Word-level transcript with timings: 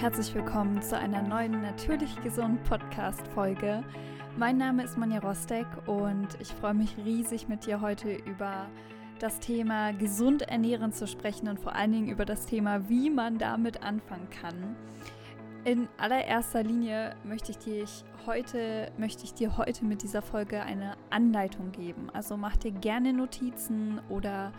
herzlich 0.00 0.34
willkommen 0.34 0.82
zu 0.82 0.98
einer 0.98 1.22
neuen 1.22 1.62
Natürlich 1.62 2.20
Gesund 2.20 2.62
Podcast-Folge. 2.64 3.84
Mein 4.36 4.58
Name 4.58 4.82
ist 4.82 4.98
Manja 4.98 5.20
Rostek 5.20 5.66
und 5.86 6.28
ich 6.40 6.48
freue 6.48 6.74
mich 6.74 6.96
riesig, 7.04 7.48
mit 7.48 7.64
dir 7.64 7.80
heute 7.80 8.12
über 8.12 8.66
das 9.20 9.38
Thema 9.38 9.92
gesund 9.92 10.42
ernähren 10.42 10.92
zu 10.92 11.06
sprechen 11.06 11.48
und 11.48 11.60
vor 11.60 11.76
allen 11.76 11.92
Dingen 11.92 12.08
über 12.08 12.24
das 12.24 12.44
Thema, 12.44 12.88
wie 12.88 13.08
man 13.08 13.38
damit 13.38 13.84
anfangen 13.84 14.28
kann. 14.30 14.74
In 15.64 15.88
allererster 15.96 16.64
Linie 16.64 17.14
möchte 17.22 17.52
ich, 17.52 17.58
dir 17.58 17.86
heute, 18.26 18.90
möchte 18.98 19.22
ich 19.22 19.32
dir 19.32 19.56
heute 19.56 19.84
mit 19.84 20.02
dieser 20.02 20.22
Folge 20.22 20.60
eine 20.60 20.96
Anleitung 21.10 21.70
geben. 21.70 22.10
Also 22.12 22.36
mach 22.36 22.56
dir 22.56 22.72
gerne 22.72 23.12
Notizen 23.12 24.00
oder 24.08 24.52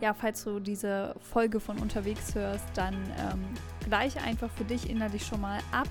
ja, 0.00 0.14
falls 0.14 0.44
du 0.44 0.60
diese 0.60 1.14
Folge 1.32 1.60
von 1.60 1.78
unterwegs 1.78 2.34
hörst, 2.34 2.64
dann 2.74 2.94
ähm, 2.94 3.44
gleich 3.84 4.22
einfach 4.24 4.50
für 4.50 4.64
dich 4.64 4.88
innerlich 4.88 5.26
schon 5.26 5.40
mal 5.40 5.58
ab, 5.72 5.88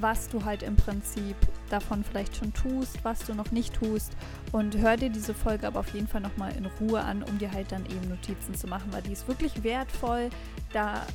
was 0.00 0.28
du 0.28 0.44
halt 0.44 0.62
im 0.62 0.76
Prinzip 0.76 1.36
davon 1.70 2.02
vielleicht 2.04 2.36
schon 2.36 2.52
tust, 2.52 2.98
was 3.04 3.20
du 3.20 3.34
noch 3.34 3.52
nicht 3.52 3.74
tust 3.74 4.16
und 4.52 4.76
hör 4.78 4.96
dir 4.96 5.10
diese 5.10 5.34
Folge 5.34 5.66
aber 5.66 5.80
auf 5.80 5.94
jeden 5.94 6.08
Fall 6.08 6.20
nochmal 6.20 6.52
in 6.56 6.66
Ruhe 6.80 7.00
an, 7.00 7.22
um 7.22 7.38
dir 7.38 7.52
halt 7.52 7.70
dann 7.70 7.86
eben 7.86 8.08
Notizen 8.08 8.54
zu 8.54 8.66
machen, 8.66 8.92
weil 8.92 9.02
die 9.02 9.12
ist 9.12 9.28
wirklich 9.28 9.62
wertvoll. 9.62 10.30
Da 10.72 11.06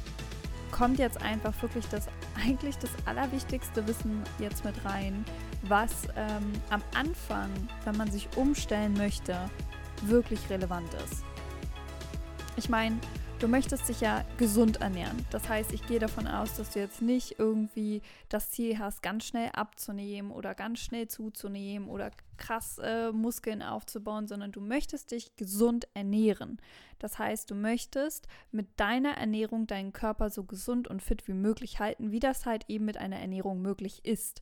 kommt 0.72 1.00
jetzt 1.00 1.22
einfach 1.22 1.54
wirklich 1.62 1.86
das 1.88 2.08
eigentlich 2.42 2.78
das 2.78 2.92
allerwichtigste 3.06 3.86
Wissen 3.88 4.24
jetzt 4.40 4.64
mit 4.64 4.76
rein, 4.86 5.26
was 5.64 6.08
ähm, 6.16 6.54
am 6.70 6.82
Anfang, 6.96 7.50
wenn 7.84 7.98
man 7.98 8.10
sich 8.10 8.30
umstellen 8.38 8.94
möchte, 8.94 9.36
wirklich 10.04 10.50
relevant 10.50 10.94
ist. 11.06 11.24
Ich 12.60 12.68
meine, 12.68 13.00
du 13.40 13.48
möchtest 13.48 13.88
dich 13.88 14.02
ja 14.02 14.26
gesund 14.38 14.82
ernähren. 14.82 15.26
Das 15.32 15.48
heißt, 15.48 15.72
ich 15.72 15.88
gehe 15.88 15.98
davon 15.98 16.28
aus, 16.28 16.58
dass 16.58 16.72
du 16.72 16.80
jetzt 16.80 17.02
nicht 17.02 17.40
irgendwie 17.40 18.02
das 18.28 18.52
Ziel 18.52 18.78
hast, 18.80 19.02
ganz 19.02 19.24
schnell 19.24 19.50
abzunehmen 19.54 20.30
oder 20.30 20.54
ganz 20.56 20.80
schnell 20.80 21.08
zuzunehmen 21.08 21.88
oder 21.88 22.12
krass 22.36 22.78
äh, 22.80 23.14
Muskeln 23.14 23.62
aufzubauen, 23.62 24.28
sondern 24.28 24.52
du 24.52 24.60
möchtest 24.60 25.12
dich 25.12 25.38
gesund 25.38 25.88
ernähren. 25.94 26.60
Das 27.00 27.18
heißt, 27.18 27.50
du 27.50 27.56
möchtest 27.56 28.28
mit 28.52 28.78
deiner 28.78 29.12
Ernährung 29.12 29.66
deinen 29.66 29.94
Körper 29.94 30.30
so 30.30 30.44
gesund 30.44 30.90
und 30.90 31.02
fit 31.02 31.30
wie 31.30 31.34
möglich 31.34 31.80
halten, 31.80 32.12
wie 32.12 32.20
das 32.20 32.46
halt 32.46 32.66
eben 32.68 32.84
mit 32.84 32.98
einer 32.98 33.20
Ernährung 33.20 33.62
möglich 33.62 34.04
ist. 34.04 34.42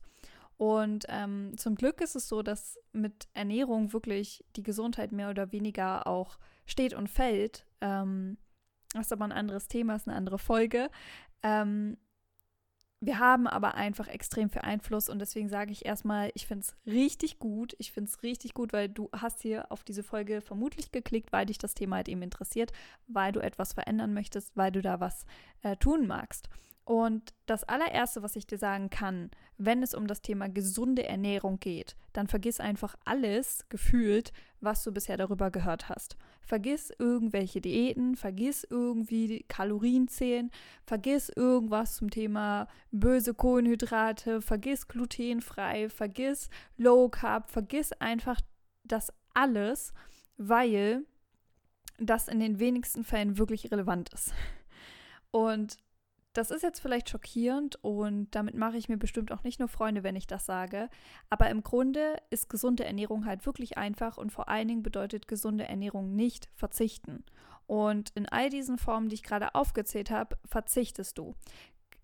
Und 0.56 1.06
ähm, 1.08 1.52
zum 1.56 1.76
Glück 1.76 2.00
ist 2.00 2.16
es 2.16 2.26
so, 2.26 2.42
dass 2.42 2.80
mit 2.92 3.28
Ernährung 3.32 3.92
wirklich 3.92 4.44
die 4.56 4.64
Gesundheit 4.64 5.12
mehr 5.12 5.30
oder 5.30 5.52
weniger 5.52 6.08
auch 6.08 6.36
steht 6.66 6.94
und 6.94 7.08
fällt. 7.08 7.64
Ähm, 7.80 8.38
das 8.92 9.06
ist 9.06 9.12
aber 9.12 9.24
ein 9.24 9.32
anderes 9.32 9.68
Thema, 9.68 9.96
ist 9.96 10.08
eine 10.08 10.16
andere 10.16 10.38
Folge. 10.38 10.90
Ähm, 11.42 11.96
wir 13.00 13.20
haben 13.20 13.46
aber 13.46 13.76
einfach 13.76 14.08
extrem 14.08 14.50
viel 14.50 14.62
Einfluss 14.62 15.08
und 15.08 15.20
deswegen 15.20 15.48
sage 15.48 15.70
ich 15.70 15.86
erstmal, 15.86 16.32
ich 16.34 16.48
finde 16.48 16.66
es 16.66 16.92
richtig 16.92 17.38
gut. 17.38 17.76
Ich 17.78 17.92
finde 17.92 18.10
es 18.10 18.24
richtig 18.24 18.54
gut, 18.54 18.72
weil 18.72 18.88
du 18.88 19.08
hast 19.12 19.40
hier 19.40 19.70
auf 19.70 19.84
diese 19.84 20.02
Folge 20.02 20.40
vermutlich 20.40 20.90
geklickt, 20.90 21.32
weil 21.32 21.46
dich 21.46 21.58
das 21.58 21.74
Thema 21.74 21.96
halt 21.96 22.08
eben 22.08 22.22
interessiert, 22.22 22.72
weil 23.06 23.30
du 23.30 23.38
etwas 23.38 23.72
verändern 23.72 24.14
möchtest, 24.14 24.56
weil 24.56 24.72
du 24.72 24.82
da 24.82 24.98
was 24.98 25.26
äh, 25.62 25.76
tun 25.76 26.08
magst. 26.08 26.48
Und 26.88 27.34
das 27.44 27.64
allererste, 27.64 28.22
was 28.22 28.34
ich 28.34 28.46
dir 28.46 28.56
sagen 28.56 28.88
kann, 28.88 29.30
wenn 29.58 29.82
es 29.82 29.92
um 29.92 30.06
das 30.06 30.22
Thema 30.22 30.48
gesunde 30.48 31.06
Ernährung 31.06 31.60
geht, 31.60 31.96
dann 32.14 32.28
vergiss 32.28 32.60
einfach 32.60 32.96
alles 33.04 33.66
gefühlt, 33.68 34.32
was 34.62 34.84
du 34.84 34.90
bisher 34.90 35.18
darüber 35.18 35.50
gehört 35.50 35.90
hast. 35.90 36.16
Vergiss 36.40 36.90
irgendwelche 36.98 37.60
Diäten, 37.60 38.16
vergiss 38.16 38.66
irgendwie 38.70 39.44
Kalorien 39.48 40.08
zählen, 40.08 40.50
vergiss 40.86 41.28
irgendwas 41.28 41.96
zum 41.96 42.08
Thema 42.08 42.68
böse 42.90 43.34
Kohlenhydrate, 43.34 44.40
vergiss 44.40 44.88
glutenfrei, 44.88 45.90
vergiss 45.90 46.48
Low 46.78 47.10
Carb, 47.10 47.50
vergiss 47.50 47.92
einfach 47.92 48.40
das 48.84 49.12
alles, 49.34 49.92
weil 50.38 51.04
das 51.98 52.28
in 52.28 52.40
den 52.40 52.58
wenigsten 52.58 53.04
Fällen 53.04 53.36
wirklich 53.36 53.70
relevant 53.70 54.08
ist. 54.14 54.32
Und 55.30 55.76
das 56.38 56.52
ist 56.52 56.62
jetzt 56.62 56.78
vielleicht 56.78 57.08
schockierend 57.10 57.82
und 57.82 58.28
damit 58.30 58.54
mache 58.54 58.76
ich 58.76 58.88
mir 58.88 58.96
bestimmt 58.96 59.32
auch 59.32 59.42
nicht 59.42 59.58
nur 59.58 59.66
Freunde, 59.66 60.04
wenn 60.04 60.14
ich 60.14 60.28
das 60.28 60.46
sage. 60.46 60.88
Aber 61.30 61.50
im 61.50 61.64
Grunde 61.64 62.16
ist 62.30 62.48
gesunde 62.48 62.84
Ernährung 62.84 63.26
halt 63.26 63.44
wirklich 63.44 63.76
einfach 63.76 64.16
und 64.18 64.30
vor 64.30 64.48
allen 64.48 64.68
Dingen 64.68 64.84
bedeutet 64.84 65.26
gesunde 65.26 65.66
Ernährung 65.66 66.14
nicht 66.14 66.48
verzichten. 66.54 67.24
Und 67.66 68.10
in 68.14 68.28
all 68.28 68.50
diesen 68.50 68.78
Formen, 68.78 69.08
die 69.08 69.16
ich 69.16 69.24
gerade 69.24 69.56
aufgezählt 69.56 70.12
habe, 70.12 70.38
verzichtest 70.44 71.18
du 71.18 71.34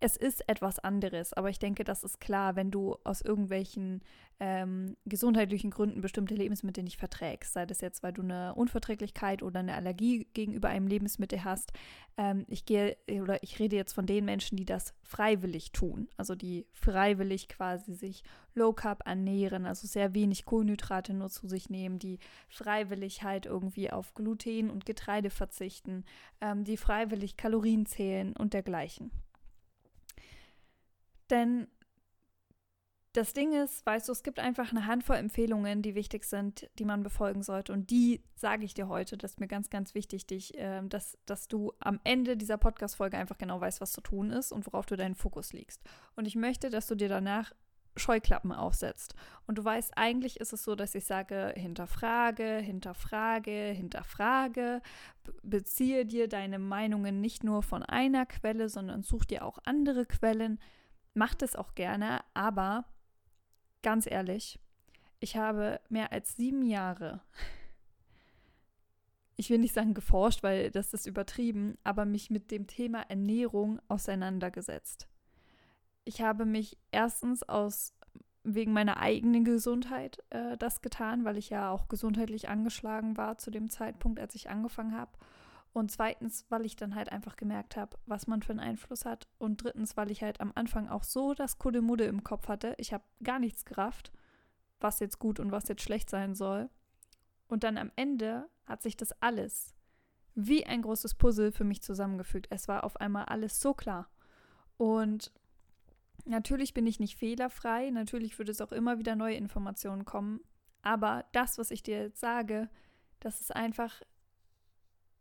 es 0.00 0.16
ist 0.16 0.48
etwas 0.48 0.78
anderes, 0.78 1.32
aber 1.32 1.50
ich 1.50 1.58
denke, 1.58 1.84
das 1.84 2.04
ist 2.04 2.20
klar, 2.20 2.56
wenn 2.56 2.70
du 2.70 2.96
aus 3.04 3.22
irgendwelchen 3.22 4.02
ähm, 4.40 4.96
gesundheitlichen 5.06 5.70
Gründen 5.70 6.00
bestimmte 6.00 6.34
Lebensmittel 6.34 6.82
nicht 6.82 6.98
verträgst, 6.98 7.52
sei 7.52 7.66
das 7.66 7.80
jetzt, 7.80 8.02
weil 8.02 8.12
du 8.12 8.22
eine 8.22 8.54
Unverträglichkeit 8.54 9.42
oder 9.42 9.60
eine 9.60 9.74
Allergie 9.74 10.26
gegenüber 10.34 10.68
einem 10.68 10.88
Lebensmittel 10.88 11.44
hast. 11.44 11.72
Ähm, 12.16 12.44
ich 12.48 12.66
gehe 12.66 12.96
oder 13.08 13.42
ich 13.42 13.58
rede 13.58 13.76
jetzt 13.76 13.92
von 13.92 14.06
den 14.06 14.24
Menschen, 14.24 14.56
die 14.56 14.64
das 14.64 14.92
freiwillig 15.02 15.72
tun, 15.72 16.08
also 16.16 16.34
die 16.34 16.66
freiwillig 16.72 17.48
quasi 17.48 17.94
sich 17.94 18.24
Low 18.54 18.72
Carb 18.72 19.06
ernähren, 19.06 19.66
also 19.66 19.86
sehr 19.86 20.14
wenig 20.14 20.44
Kohlenhydrate 20.44 21.14
nur 21.14 21.30
zu 21.30 21.46
sich 21.48 21.70
nehmen, 21.70 21.98
die 21.98 22.18
freiwillig 22.48 23.22
halt 23.22 23.46
irgendwie 23.46 23.90
auf 23.90 24.14
Gluten 24.14 24.70
und 24.70 24.84
Getreide 24.84 25.30
verzichten, 25.30 26.04
ähm, 26.40 26.64
die 26.64 26.76
freiwillig 26.76 27.36
Kalorien 27.36 27.86
zählen 27.86 28.36
und 28.36 28.52
dergleichen. 28.52 29.10
Denn 31.30 31.68
das 33.14 33.32
Ding 33.32 33.52
ist, 33.52 33.86
weißt 33.86 34.08
du, 34.08 34.12
es 34.12 34.24
gibt 34.24 34.40
einfach 34.40 34.72
eine 34.72 34.86
Handvoll 34.86 35.16
Empfehlungen, 35.16 35.82
die 35.82 35.94
wichtig 35.94 36.24
sind, 36.24 36.68
die 36.80 36.84
man 36.84 37.04
befolgen 37.04 37.44
sollte. 37.44 37.72
Und 37.72 37.90
die 37.90 38.20
sage 38.34 38.64
ich 38.64 38.74
dir 38.74 38.88
heute. 38.88 39.16
Das 39.16 39.32
ist 39.32 39.40
mir 39.40 39.46
ganz, 39.46 39.70
ganz 39.70 39.94
wichtig, 39.94 40.26
dich, 40.26 40.58
äh, 40.58 40.82
dass, 40.82 41.16
dass 41.24 41.46
du 41.46 41.72
am 41.78 42.00
Ende 42.02 42.36
dieser 42.36 42.58
Podcast-Folge 42.58 43.16
einfach 43.16 43.38
genau 43.38 43.60
weißt, 43.60 43.80
was 43.80 43.92
zu 43.92 44.00
tun 44.00 44.30
ist 44.30 44.50
und 44.50 44.66
worauf 44.66 44.86
du 44.86 44.96
deinen 44.96 45.14
Fokus 45.14 45.52
legst. 45.52 45.80
Und 46.16 46.26
ich 46.26 46.34
möchte, 46.34 46.70
dass 46.70 46.88
du 46.88 46.96
dir 46.96 47.08
danach 47.08 47.52
Scheuklappen 47.96 48.50
aufsetzt. 48.50 49.14
Und 49.46 49.58
du 49.58 49.64
weißt, 49.64 49.96
eigentlich 49.96 50.40
ist 50.40 50.52
es 50.52 50.64
so, 50.64 50.74
dass 50.74 50.96
ich 50.96 51.04
sage, 51.04 51.54
hinterfrage, 51.56 52.58
hinterfrage, 52.58 53.70
hinterfrage, 53.70 54.82
beziehe 55.44 56.04
dir 56.04 56.28
deine 56.28 56.58
Meinungen 56.58 57.20
nicht 57.20 57.44
nur 57.44 57.62
von 57.62 57.84
einer 57.84 58.26
Quelle, 58.26 58.68
sondern 58.68 59.04
such 59.04 59.24
dir 59.24 59.44
auch 59.44 59.58
andere 59.64 60.06
Quellen 60.06 60.58
macht 61.14 61.42
es 61.42 61.56
auch 61.56 61.74
gerne, 61.74 62.20
aber 62.34 62.84
ganz 63.82 64.10
ehrlich, 64.10 64.60
ich 65.20 65.36
habe 65.36 65.80
mehr 65.88 66.12
als 66.12 66.36
sieben 66.36 66.64
Jahre, 66.64 67.22
ich 69.36 69.50
will 69.50 69.58
nicht 69.58 69.74
sagen 69.74 69.94
geforscht, 69.94 70.42
weil 70.42 70.70
das 70.70 70.92
ist 70.94 71.06
übertrieben, 71.06 71.76
aber 71.82 72.04
mich 72.04 72.30
mit 72.30 72.50
dem 72.50 72.66
Thema 72.66 73.02
Ernährung 73.02 73.80
auseinandergesetzt. 73.88 75.08
Ich 76.04 76.20
habe 76.20 76.44
mich 76.44 76.76
erstens 76.92 77.42
aus 77.42 77.94
wegen 78.44 78.72
meiner 78.72 78.98
eigenen 78.98 79.44
Gesundheit 79.44 80.22
äh, 80.30 80.56
das 80.58 80.82
getan, 80.82 81.24
weil 81.24 81.38
ich 81.38 81.48
ja 81.48 81.70
auch 81.70 81.88
gesundheitlich 81.88 82.48
angeschlagen 82.48 83.16
war 83.16 83.38
zu 83.38 83.50
dem 83.50 83.70
Zeitpunkt, 83.70 84.20
als 84.20 84.34
ich 84.34 84.50
angefangen 84.50 84.96
habe. 84.96 85.12
Und 85.74 85.90
zweitens, 85.90 86.46
weil 86.50 86.64
ich 86.64 86.76
dann 86.76 86.94
halt 86.94 87.10
einfach 87.10 87.34
gemerkt 87.34 87.76
habe, 87.76 87.98
was 88.06 88.28
man 88.28 88.42
für 88.42 88.52
einen 88.52 88.60
Einfluss 88.60 89.04
hat. 89.04 89.26
Und 89.38 89.64
drittens, 89.64 89.96
weil 89.96 90.12
ich 90.12 90.22
halt 90.22 90.40
am 90.40 90.52
Anfang 90.54 90.88
auch 90.88 91.02
so 91.02 91.34
das 91.34 91.58
Kuddelmudde 91.58 92.04
im 92.04 92.22
Kopf 92.22 92.46
hatte. 92.46 92.76
Ich 92.78 92.92
habe 92.92 93.02
gar 93.24 93.40
nichts 93.40 93.64
gerafft, 93.64 94.12
was 94.78 95.00
jetzt 95.00 95.18
gut 95.18 95.40
und 95.40 95.50
was 95.50 95.66
jetzt 95.66 95.82
schlecht 95.82 96.08
sein 96.08 96.36
soll. 96.36 96.70
Und 97.48 97.64
dann 97.64 97.76
am 97.76 97.90
Ende 97.96 98.48
hat 98.66 98.82
sich 98.82 98.96
das 98.96 99.20
alles 99.20 99.74
wie 100.36 100.64
ein 100.64 100.82
großes 100.82 101.16
Puzzle 101.16 101.50
für 101.50 101.64
mich 101.64 101.82
zusammengefügt. 101.82 102.46
Es 102.50 102.68
war 102.68 102.84
auf 102.84 103.00
einmal 103.00 103.24
alles 103.24 103.60
so 103.60 103.74
klar. 103.74 104.08
Und 104.76 105.32
natürlich 106.24 106.72
bin 106.72 106.86
ich 106.86 107.00
nicht 107.00 107.16
fehlerfrei. 107.16 107.90
Natürlich 107.90 108.38
würde 108.38 108.52
es 108.52 108.60
auch 108.60 108.70
immer 108.72 109.00
wieder 109.00 109.16
neue 109.16 109.34
Informationen 109.34 110.04
kommen. 110.04 110.40
Aber 110.82 111.24
das, 111.32 111.58
was 111.58 111.72
ich 111.72 111.82
dir 111.82 111.98
jetzt 111.98 112.20
sage, 112.20 112.70
das 113.18 113.40
ist 113.40 113.54
einfach 113.54 114.02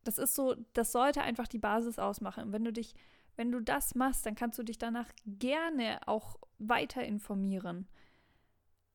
das 0.04 0.18
ist 0.18 0.36
so, 0.36 0.56
das 0.74 0.92
sollte 0.92 1.22
einfach 1.22 1.48
die 1.48 1.60
Basis 1.60 2.00
ausmachen. 2.00 2.52
Wenn 2.52 2.64
du 2.64 2.74
dich, 2.74 2.96
wenn 3.36 3.52
du 3.52 3.60
das 3.60 3.96
machst, 3.96 4.26
dann 4.26 4.36
kannst 4.36 4.60
du 4.60 4.64
dich 4.64 4.78
danach 4.78 5.10
gerne 5.26 6.00
auch 6.06 6.38
weiter 6.60 7.04
informieren. 7.04 7.88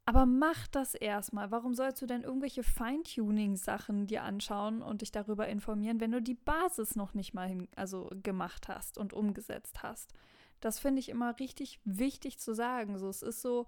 Aber 0.08 0.24
mach 0.24 0.66
das 0.68 0.94
erstmal. 0.94 1.50
Warum 1.50 1.74
sollst 1.74 2.00
du 2.00 2.06
denn 2.06 2.22
irgendwelche 2.22 2.62
Feintuning-Sachen 2.62 4.06
dir 4.06 4.22
anschauen 4.22 4.80
und 4.80 5.02
dich 5.02 5.12
darüber 5.12 5.48
informieren, 5.48 6.00
wenn 6.00 6.12
du 6.12 6.22
die 6.22 6.34
Basis 6.34 6.96
noch 6.96 7.12
nicht 7.12 7.34
mal 7.34 7.46
hin, 7.46 7.68
also 7.76 8.10
gemacht 8.22 8.68
hast 8.68 8.96
und 8.96 9.12
umgesetzt 9.12 9.82
hast? 9.82 10.14
Das 10.60 10.78
finde 10.78 11.00
ich 11.00 11.10
immer 11.10 11.38
richtig 11.38 11.78
wichtig 11.84 12.38
zu 12.38 12.54
sagen. 12.54 12.98
So, 12.98 13.08
es 13.10 13.20
ist 13.20 13.42
so, 13.42 13.66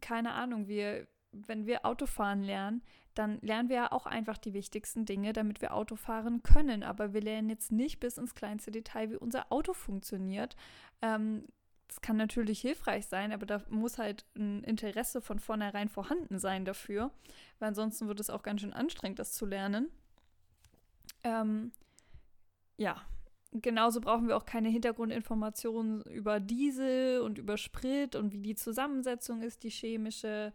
keine 0.00 0.32
Ahnung, 0.32 0.66
wir, 0.66 1.06
wenn 1.32 1.66
wir 1.66 1.84
Autofahren 1.84 2.42
lernen, 2.42 2.82
dann 3.14 3.38
lernen 3.40 3.68
wir 3.68 3.76
ja 3.76 3.92
auch 3.92 4.06
einfach 4.06 4.38
die 4.38 4.54
wichtigsten 4.54 5.04
Dinge, 5.04 5.32
damit 5.32 5.60
wir 5.60 5.74
Auto 5.74 5.96
fahren 5.96 6.42
können. 6.42 6.82
Aber 6.82 7.12
wir 7.12 7.20
lernen 7.20 7.50
jetzt 7.50 7.72
nicht 7.72 8.00
bis 8.00 8.18
ins 8.18 8.34
kleinste 8.34 8.70
Detail, 8.70 9.10
wie 9.10 9.16
unser 9.16 9.52
Auto 9.52 9.72
funktioniert. 9.72 10.56
Ähm, 11.02 11.46
Das 11.88 12.00
kann 12.00 12.16
natürlich 12.16 12.60
hilfreich 12.60 13.06
sein, 13.06 13.32
aber 13.32 13.46
da 13.46 13.62
muss 13.68 13.98
halt 13.98 14.24
ein 14.36 14.62
Interesse 14.62 15.20
von 15.20 15.40
vornherein 15.40 15.88
vorhanden 15.88 16.38
sein 16.38 16.64
dafür, 16.64 17.10
weil 17.58 17.70
ansonsten 17.70 18.06
wird 18.06 18.20
es 18.20 18.30
auch 18.30 18.42
ganz 18.42 18.60
schön 18.60 18.72
anstrengend, 18.72 19.18
das 19.18 19.32
zu 19.32 19.44
lernen. 19.44 19.90
Ähm, 21.24 21.72
ja, 22.76 23.02
genauso 23.52 24.00
brauchen 24.00 24.28
wir 24.28 24.36
auch 24.36 24.46
keine 24.46 24.68
Hintergrundinformationen 24.68 26.02
über 26.02 26.38
Diesel 26.38 27.22
und 27.22 27.38
über 27.38 27.56
Sprit 27.56 28.14
und 28.14 28.32
wie 28.32 28.40
die 28.40 28.54
Zusammensetzung 28.54 29.42
ist, 29.42 29.64
die 29.64 29.70
chemische 29.70 30.52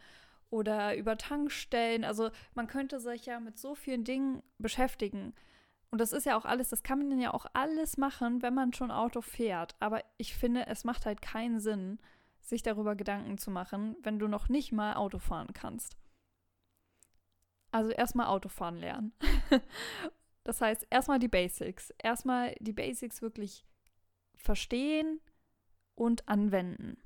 oder 0.50 0.96
über 0.96 1.18
Tankstellen. 1.18 2.04
Also 2.04 2.30
man 2.54 2.68
könnte 2.68 3.00
sich 3.00 3.26
ja 3.26 3.40
mit 3.40 3.58
so 3.60 3.76
vielen 3.76 4.04
Dingen 4.04 4.44
beschäftigen. 4.58 5.34
Und 5.92 6.02
das 6.02 6.14
ist 6.14 6.26
ja 6.26 6.38
auch 6.38 6.46
alles, 6.46 6.70
das 6.70 6.84
kann 6.84 7.08
man 7.08 7.20
ja 7.20 7.34
auch 7.34 7.46
alles 7.54 7.98
machen, 7.98 8.42
wenn 8.42 8.54
man 8.54 8.74
schon 8.74 8.92
Auto 8.92 9.22
fährt. 9.22 9.76
Aber 9.80 10.04
ich 10.18 10.36
finde, 10.36 10.68
es 10.68 10.84
macht 10.84 11.06
halt 11.06 11.22
keinen 11.22 11.60
Sinn, 11.60 12.00
sich 12.42 12.64
darüber 12.64 12.96
Gedanken 12.96 13.38
zu 13.38 13.50
machen, 13.50 13.96
wenn 14.04 14.20
du 14.20 14.28
noch 14.28 14.50
nicht 14.50 14.72
mal 14.72 14.96
Auto 14.96 15.20
fahren 15.20 15.54
kannst. 15.54 15.98
Also 17.72 17.92
erstmal 17.92 18.28
Autofahren 18.28 18.78
lernen. 18.78 19.12
das 20.44 20.62
heißt, 20.62 20.88
erstmal 20.90 21.20
die 21.20 21.28
Basics. 21.28 21.94
Erstmal 22.02 22.56
die 22.60 22.72
Basics 22.72 23.22
wirklich 23.22 23.66
verstehen 24.36 25.20
und 25.96 26.28
anwenden. 26.30 26.98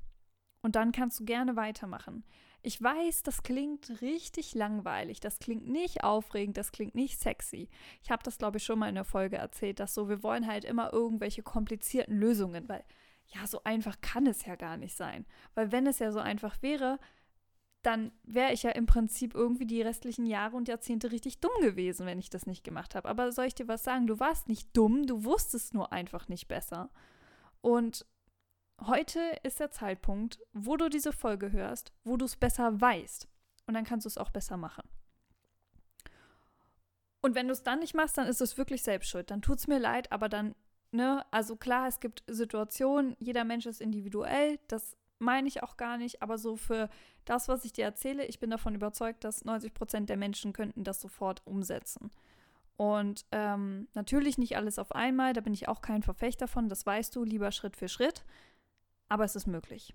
Und 0.62 0.76
dann 0.76 0.92
kannst 0.92 1.18
du 1.20 1.24
gerne 1.24 1.56
weitermachen. 1.56 2.24
Ich 2.62 2.82
weiß, 2.82 3.22
das 3.22 3.42
klingt 3.42 4.02
richtig 4.02 4.54
langweilig, 4.54 5.20
das 5.20 5.38
klingt 5.38 5.66
nicht 5.66 6.04
aufregend, 6.04 6.58
das 6.58 6.72
klingt 6.72 6.94
nicht 6.94 7.18
sexy. 7.18 7.68
Ich 8.02 8.10
habe 8.10 8.22
das, 8.22 8.36
glaube 8.36 8.58
ich, 8.58 8.64
schon 8.64 8.78
mal 8.78 8.88
in 8.88 8.96
der 8.96 9.04
Folge 9.04 9.36
erzählt, 9.36 9.80
dass 9.80 9.94
so, 9.94 10.08
wir 10.08 10.22
wollen 10.22 10.46
halt 10.46 10.64
immer 10.64 10.92
irgendwelche 10.92 11.42
komplizierten 11.42 12.18
Lösungen, 12.18 12.68
weil 12.68 12.84
ja, 13.26 13.46
so 13.46 13.62
einfach 13.64 14.00
kann 14.00 14.26
es 14.26 14.44
ja 14.44 14.56
gar 14.56 14.76
nicht 14.76 14.96
sein. 14.96 15.24
Weil 15.54 15.72
wenn 15.72 15.86
es 15.86 16.00
ja 16.00 16.12
so 16.12 16.18
einfach 16.18 16.60
wäre, 16.62 16.98
dann 17.82 18.12
wäre 18.24 18.52
ich 18.52 18.62
ja 18.62 18.70
im 18.70 18.86
Prinzip 18.86 19.34
irgendwie 19.34 19.66
die 19.66 19.80
restlichen 19.80 20.26
Jahre 20.26 20.56
und 20.56 20.68
Jahrzehnte 20.68 21.12
richtig 21.12 21.40
dumm 21.40 21.52
gewesen, 21.62 22.06
wenn 22.06 22.18
ich 22.18 22.28
das 22.28 22.46
nicht 22.46 22.64
gemacht 22.64 22.94
habe. 22.94 23.08
Aber 23.08 23.32
soll 23.32 23.46
ich 23.46 23.54
dir 23.54 23.68
was 23.68 23.84
sagen? 23.84 24.06
Du 24.06 24.20
warst 24.20 24.48
nicht 24.48 24.76
dumm, 24.76 25.06
du 25.06 25.24
wusstest 25.24 25.72
nur 25.72 25.92
einfach 25.92 26.28
nicht 26.28 26.46
besser. 26.46 26.90
Und 27.62 28.04
heute 28.86 29.20
ist 29.42 29.60
der 29.60 29.70
Zeitpunkt, 29.70 30.38
wo 30.52 30.76
du 30.76 30.88
diese 30.88 31.12
Folge 31.12 31.52
hörst, 31.52 31.92
wo 32.04 32.16
du 32.16 32.24
es 32.24 32.36
besser 32.36 32.80
weißt. 32.80 33.28
Und 33.66 33.74
dann 33.74 33.84
kannst 33.84 34.04
du 34.04 34.08
es 34.08 34.18
auch 34.18 34.30
besser 34.30 34.56
machen. 34.56 34.82
Und 37.20 37.34
wenn 37.34 37.46
du 37.46 37.52
es 37.52 37.62
dann 37.62 37.80
nicht 37.80 37.94
machst, 37.94 38.16
dann 38.18 38.26
ist 38.26 38.40
es 38.40 38.56
wirklich 38.56 38.82
selbstschuld. 38.82 39.30
Dann 39.30 39.42
tut 39.42 39.58
es 39.58 39.68
mir 39.68 39.78
leid, 39.78 40.10
aber 40.10 40.28
dann, 40.28 40.54
ne, 40.90 41.24
also 41.30 41.56
klar, 41.56 41.86
es 41.86 42.00
gibt 42.00 42.24
Situationen, 42.26 43.16
jeder 43.18 43.44
Mensch 43.44 43.66
ist 43.66 43.80
individuell, 43.80 44.58
das 44.68 44.96
meine 45.18 45.48
ich 45.48 45.62
auch 45.62 45.76
gar 45.76 45.98
nicht, 45.98 46.22
aber 46.22 46.38
so 46.38 46.56
für 46.56 46.88
das, 47.26 47.46
was 47.48 47.66
ich 47.66 47.72
dir 47.72 47.84
erzähle, 47.84 48.24
ich 48.24 48.40
bin 48.40 48.50
davon 48.50 48.74
überzeugt, 48.74 49.22
dass 49.22 49.44
90 49.44 49.74
Prozent 49.74 50.08
der 50.08 50.16
Menschen 50.16 50.54
könnten 50.54 50.82
das 50.82 51.00
sofort 51.00 51.42
umsetzen. 51.46 52.10
Und 52.78 53.26
ähm, 53.30 53.88
natürlich 53.92 54.38
nicht 54.38 54.56
alles 54.56 54.78
auf 54.78 54.92
einmal, 54.92 55.34
da 55.34 55.42
bin 55.42 55.52
ich 55.52 55.68
auch 55.68 55.82
kein 55.82 56.02
Verfechter 56.02 56.48
von, 56.48 56.70
das 56.70 56.86
weißt 56.86 57.14
du, 57.14 57.24
lieber 57.24 57.52
Schritt 57.52 57.76
für 57.76 57.88
Schritt 57.88 58.24
aber 59.10 59.24
es 59.24 59.36
ist 59.36 59.46
möglich. 59.46 59.92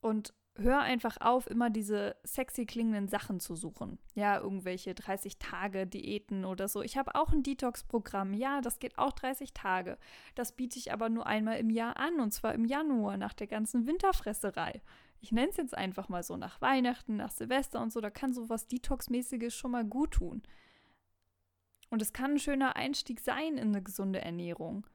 Und 0.00 0.34
hör 0.56 0.80
einfach 0.80 1.18
auf, 1.20 1.48
immer 1.48 1.70
diese 1.70 2.16
sexy 2.24 2.66
klingenden 2.66 3.08
Sachen 3.08 3.40
zu 3.40 3.54
suchen. 3.54 3.98
Ja, 4.14 4.38
irgendwelche 4.38 4.94
30 4.94 5.38
Tage 5.38 5.86
Diäten 5.86 6.44
oder 6.44 6.68
so. 6.68 6.82
Ich 6.82 6.96
habe 6.96 7.14
auch 7.14 7.32
ein 7.32 7.42
Detox-Programm. 7.42 8.34
Ja, 8.34 8.60
das 8.60 8.78
geht 8.78 8.98
auch 8.98 9.12
30 9.12 9.54
Tage. 9.54 9.98
Das 10.34 10.52
biete 10.52 10.78
ich 10.78 10.92
aber 10.92 11.08
nur 11.08 11.26
einmal 11.26 11.58
im 11.58 11.70
Jahr 11.70 11.96
an 11.98 12.20
und 12.20 12.32
zwar 12.32 12.54
im 12.54 12.64
Januar 12.64 13.16
nach 13.16 13.32
der 13.32 13.46
ganzen 13.46 13.86
Winterfresserei. 13.86 14.82
Ich 15.20 15.32
nenne 15.32 15.48
es 15.50 15.56
jetzt 15.56 15.76
einfach 15.76 16.08
mal 16.08 16.22
so 16.22 16.36
nach 16.36 16.60
Weihnachten, 16.60 17.16
nach 17.16 17.30
Silvester 17.30 17.80
und 17.80 17.92
so. 17.92 18.00
Da 18.00 18.10
kann 18.10 18.34
sowas 18.34 18.68
Detox-mäßiges 18.68 19.54
schon 19.54 19.70
mal 19.70 19.84
gut 19.84 20.12
tun. 20.12 20.42
Und 21.90 22.02
es 22.02 22.12
kann 22.12 22.32
ein 22.32 22.38
schöner 22.38 22.76
Einstieg 22.76 23.20
sein 23.20 23.56
in 23.56 23.68
eine 23.68 23.82
gesunde 23.82 24.20
Ernährung. 24.20 24.86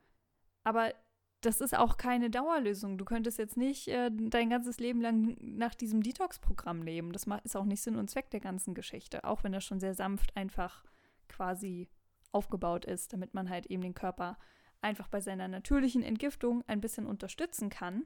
Aber 0.63 0.93
das 1.41 1.59
ist 1.59 1.75
auch 1.75 1.97
keine 1.97 2.29
Dauerlösung. 2.29 2.97
Du 2.97 3.05
könntest 3.05 3.39
jetzt 3.39 3.57
nicht 3.57 3.87
äh, 3.87 4.11
dein 4.11 4.49
ganzes 4.49 4.79
Leben 4.79 5.01
lang 5.01 5.35
nach 5.41 5.73
diesem 5.73 6.03
Detox-Programm 6.03 6.83
leben. 6.83 7.11
Das 7.11 7.25
ist 7.43 7.55
auch 7.55 7.65
nicht 7.65 7.81
Sinn 7.81 7.95
und 7.95 8.09
Zweck 8.09 8.29
der 8.29 8.39
ganzen 8.39 8.75
Geschichte, 8.75 9.23
auch 9.23 9.43
wenn 9.43 9.51
das 9.51 9.65
schon 9.65 9.79
sehr 9.79 9.95
sanft 9.95 10.35
einfach 10.37 10.83
quasi 11.27 11.89
aufgebaut 12.31 12.85
ist, 12.85 13.11
damit 13.11 13.33
man 13.33 13.49
halt 13.49 13.65
eben 13.65 13.81
den 13.81 13.95
Körper 13.95 14.37
einfach 14.81 15.07
bei 15.07 15.19
seiner 15.19 15.47
natürlichen 15.47 16.03
Entgiftung 16.03 16.63
ein 16.67 16.81
bisschen 16.81 17.07
unterstützen 17.07 17.69
kann. 17.69 18.05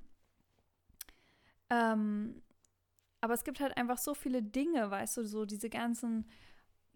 Ähm, 1.70 2.42
aber 3.22 3.34
es 3.34 3.44
gibt 3.44 3.60
halt 3.60 3.76
einfach 3.76 3.98
so 3.98 4.14
viele 4.14 4.44
Dinge, 4.44 4.90
weißt 4.90 5.18
du, 5.18 5.26
so 5.26 5.46
diese 5.46 5.70
ganzen 5.70 6.26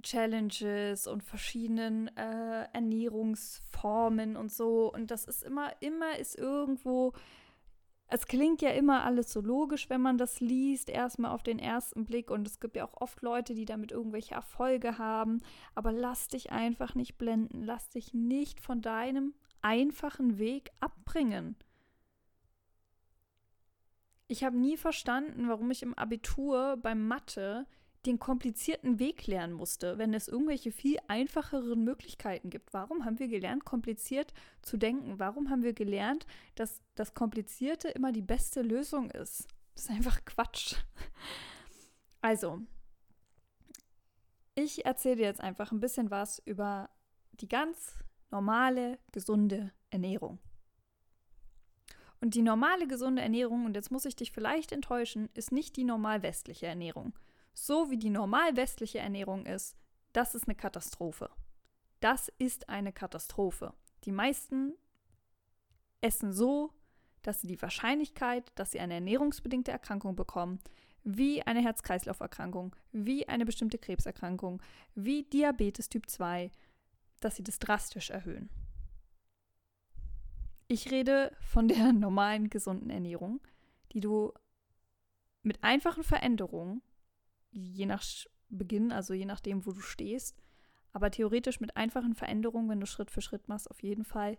Challenges 0.02 1.08
und 1.08 1.24
verschiedenen 1.24 2.08
äh, 2.16 2.66
Ernährungsformen 2.74 4.36
und 4.36 4.52
so. 4.52 4.92
Und 4.94 5.12
das 5.12 5.26
ist 5.26 5.44
immer, 5.44 5.72
immer 5.82 6.18
ist 6.18 6.38
irgendwo, 6.38 7.14
es 8.08 8.26
klingt 8.26 8.62
ja 8.62 8.72
immer 8.72 9.04
alles 9.04 9.32
so 9.32 9.40
logisch, 9.40 9.90
wenn 9.90 10.02
man 10.02 10.18
das 10.18 10.40
liest, 10.40 10.90
erstmal 10.90 11.32
auf 11.32 11.44
den 11.44 11.60
ersten 11.60 12.06
Blick. 12.06 12.32
Und 12.32 12.48
es 12.48 12.60
gibt 12.60 12.76
ja 12.76 12.86
auch 12.86 13.00
oft 13.00 13.22
Leute, 13.22 13.54
die 13.54 13.66
damit 13.66 13.92
irgendwelche 13.92 14.34
Erfolge 14.34 14.98
haben. 14.98 15.42
Aber 15.76 15.92
lass 15.92 16.28
dich 16.28 16.52
einfach 16.52 16.96
nicht 16.96 17.18
blenden. 17.18 17.64
Lass 17.64 17.90
dich 17.90 18.14
nicht 18.14 18.60
von 18.60 18.82
deinem 18.82 19.36
einfachen 19.62 20.40
Weg 20.40 20.72
abbringen. 20.80 21.56
Ich 24.28 24.44
habe 24.44 24.58
nie 24.58 24.78
verstanden, 24.78 25.48
warum 25.48 25.70
ich 25.72 25.84
im 25.84 25.96
Abitur 25.96 26.78
beim 26.78 27.08
Mathe 27.08 27.66
den 28.06 28.18
komplizierten 28.18 29.00
Weg 29.00 29.28
lernen 29.28 29.54
musste, 29.54 29.98
wenn 29.98 30.14
es 30.14 30.28
irgendwelche 30.28 30.72
viel 30.72 30.98
einfacheren 31.08 31.84
Möglichkeiten 31.84 32.50
gibt. 32.50 32.74
Warum 32.74 33.04
haben 33.04 33.20
wir 33.20 33.28
gelernt, 33.28 33.66
kompliziert 33.66 34.34
zu 34.62 34.78
denken? 34.78 35.20
Warum 35.20 35.50
haben 35.50 35.64
wir 35.64 35.74
gelernt, 35.74 36.26
dass 36.56 36.82
das 36.96 37.14
Komplizierte 37.14 37.90
immer 37.90 38.12
die 38.12 38.22
beste 38.22 38.62
Lösung 38.62 39.12
ist? 39.12 39.48
Das 39.76 39.86
ist 39.86 39.90
einfach 39.92 40.24
Quatsch. 40.26 40.76
Also, 42.22 42.60
ich 44.56 44.86
erzähle 44.86 45.18
dir 45.18 45.26
jetzt 45.26 45.42
einfach 45.42 45.72
ein 45.72 45.80
bisschen 45.80 46.12
was 46.12 46.40
über 46.40 46.90
die 47.32 47.48
ganz 47.48 47.96
normale, 48.30 49.00
gesunde 49.14 49.72
Ernährung. 49.90 50.38
Und 52.20 52.36
die 52.36 52.42
normale, 52.42 52.88
gesunde 52.88 53.22
Ernährung, 53.22 53.66
und 53.66 53.76
jetzt 53.76 53.92
muss 53.92 54.04
ich 54.04 54.18
dich 54.18 54.34
vielleicht 54.34 54.74
enttäuschen, 54.74 55.30
ist 55.34 55.54
nicht 55.54 55.78
die 55.78 55.86
normal 55.86 56.24
westliche 56.24 56.66
Ernährung 56.66 57.14
so 57.66 57.90
wie 57.90 57.98
die 57.98 58.10
normal 58.10 58.56
westliche 58.56 59.00
Ernährung 59.00 59.46
ist, 59.46 59.76
das 60.14 60.36
ist 60.36 60.48
eine 60.48 60.56
Katastrophe. 60.56 61.30
Das 62.00 62.30
ist 62.38 62.70
eine 62.70 62.94
Katastrophe. 62.94 63.74
Die 64.06 64.12
meisten 64.12 64.74
essen 66.02 66.32
so, 66.32 66.72
dass 67.22 67.42
sie 67.42 67.48
die 67.48 67.62
Wahrscheinlichkeit, 67.62 68.52
dass 68.56 68.72
sie 68.72 68.80
eine 68.80 68.96
ernährungsbedingte 68.96 69.72
Erkrankung 69.72 70.16
bekommen, 70.16 70.60
wie 71.04 71.42
eine 71.44 71.62
Herz-Kreislauf-Erkrankung, 71.62 72.76
wie 72.92 73.28
eine 73.28 73.46
bestimmte 73.46 73.78
Krebserkrankung, 73.78 74.62
wie 74.96 75.24
Diabetes 75.24 75.90
Typ 75.90 76.10
2, 76.10 76.52
dass 77.20 77.36
sie 77.36 77.44
das 77.44 77.60
drastisch 77.60 78.10
erhöhen. 78.10 78.50
Ich 80.68 80.92
rede 80.92 81.36
von 81.42 81.68
der 81.68 81.92
normalen 81.94 82.50
gesunden 82.50 82.90
Ernährung, 82.90 83.42
die 83.92 84.00
du 84.00 84.34
mit 85.42 85.64
einfachen 85.64 86.04
Veränderungen 86.04 86.82
je 87.52 87.86
nach 87.86 88.04
Beginn, 88.50 88.92
also 88.92 89.14
je 89.14 89.26
nachdem, 89.26 89.66
wo 89.66 89.72
du 89.72 89.82
stehst, 89.82 90.36
aber 90.92 91.12
theoretisch 91.12 91.60
mit 91.60 91.78
einfachen 91.78 92.16
Veränderungen, 92.16 92.70
wenn 92.70 92.80
du 92.80 92.88
Schritt 92.88 93.12
für 93.12 93.22
Schritt 93.22 93.48
machst, 93.48 93.70
auf 93.70 93.84
jeden 93.84 94.06
Fall 94.06 94.38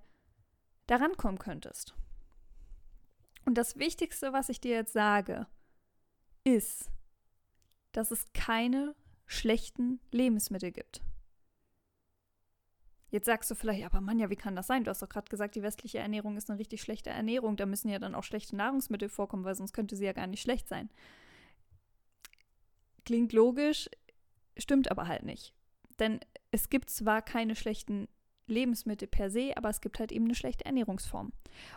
daran 0.86 1.16
kommen 1.16 1.38
könntest. 1.38 1.94
Und 3.44 3.54
das 3.56 3.76
Wichtigste, 3.76 4.32
was 4.32 4.48
ich 4.48 4.60
dir 4.60 4.74
jetzt 4.74 4.92
sage, 4.92 5.46
ist, 6.44 6.90
dass 7.92 8.10
es 8.10 8.32
keine 8.32 8.94
schlechten 9.26 10.00
Lebensmittel 10.10 10.72
gibt. 10.72 11.02
Jetzt 13.10 13.26
sagst 13.26 13.50
du 13.50 13.56
vielleicht, 13.56 13.84
aber 13.84 14.00
Mann, 14.00 14.20
ja, 14.20 14.30
wie 14.30 14.36
kann 14.36 14.54
das 14.54 14.68
sein? 14.68 14.84
Du 14.84 14.90
hast 14.90 15.02
doch 15.02 15.08
gerade 15.08 15.28
gesagt, 15.28 15.56
die 15.56 15.62
westliche 15.62 15.98
Ernährung 15.98 16.36
ist 16.36 16.48
eine 16.48 16.60
richtig 16.60 16.80
schlechte 16.80 17.10
Ernährung. 17.10 17.56
Da 17.56 17.66
müssen 17.66 17.88
ja 17.88 17.98
dann 17.98 18.14
auch 18.14 18.22
schlechte 18.22 18.54
Nahrungsmittel 18.54 19.08
vorkommen, 19.08 19.44
weil 19.44 19.56
sonst 19.56 19.72
könnte 19.72 19.96
sie 19.96 20.04
ja 20.04 20.12
gar 20.12 20.28
nicht 20.28 20.42
schlecht 20.42 20.68
sein. 20.68 20.90
Klingt 23.10 23.32
logisch, 23.32 23.90
stimmt 24.56 24.88
aber 24.88 25.08
halt 25.08 25.24
nicht. 25.24 25.52
Denn 25.98 26.20
es 26.52 26.70
gibt 26.70 26.90
zwar 26.90 27.22
keine 27.22 27.56
schlechten 27.56 28.06
Lebensmittel 28.46 29.08
per 29.08 29.30
se, 29.30 29.50
aber 29.56 29.68
es 29.68 29.80
gibt 29.80 29.98
halt 29.98 30.12
eben 30.12 30.26
eine 30.26 30.36
schlechte 30.36 30.64
Ernährungsform. 30.64 31.32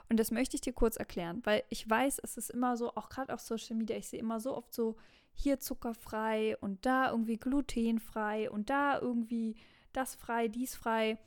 Und 0.10 0.20
das 0.20 0.30
möchte 0.30 0.58
ich 0.58 0.62
dir 0.62 0.74
kurz 0.74 0.96
erklären, 0.96 1.42
weil 1.44 1.64
ich 1.70 1.90
weiß, 1.90 2.20
es 2.20 2.38
ist 2.38 2.52
immer 2.52 2.78
so, 2.78 2.94
auch 2.94 3.10
gerade 3.10 3.34
auf 3.34 3.40
Social 3.40 3.76
Media, 3.76 3.98
ich 3.98 4.10
sehe 4.10 4.20
immer 4.20 4.40
so 4.40 4.56
oft 4.56 4.76
so 4.76 4.96
hier 5.34 5.60
zuckerfrei 5.60 6.56
und 6.58 6.86
da 6.86 7.10
irgendwie 7.10 7.38
glutenfrei 7.38 8.52
und 8.52 8.70
da 8.70 9.00
irgendwie 9.00 9.56
das 9.92 10.14
frei, 10.14 10.50
dies 10.50 10.76
frei. 10.76 11.18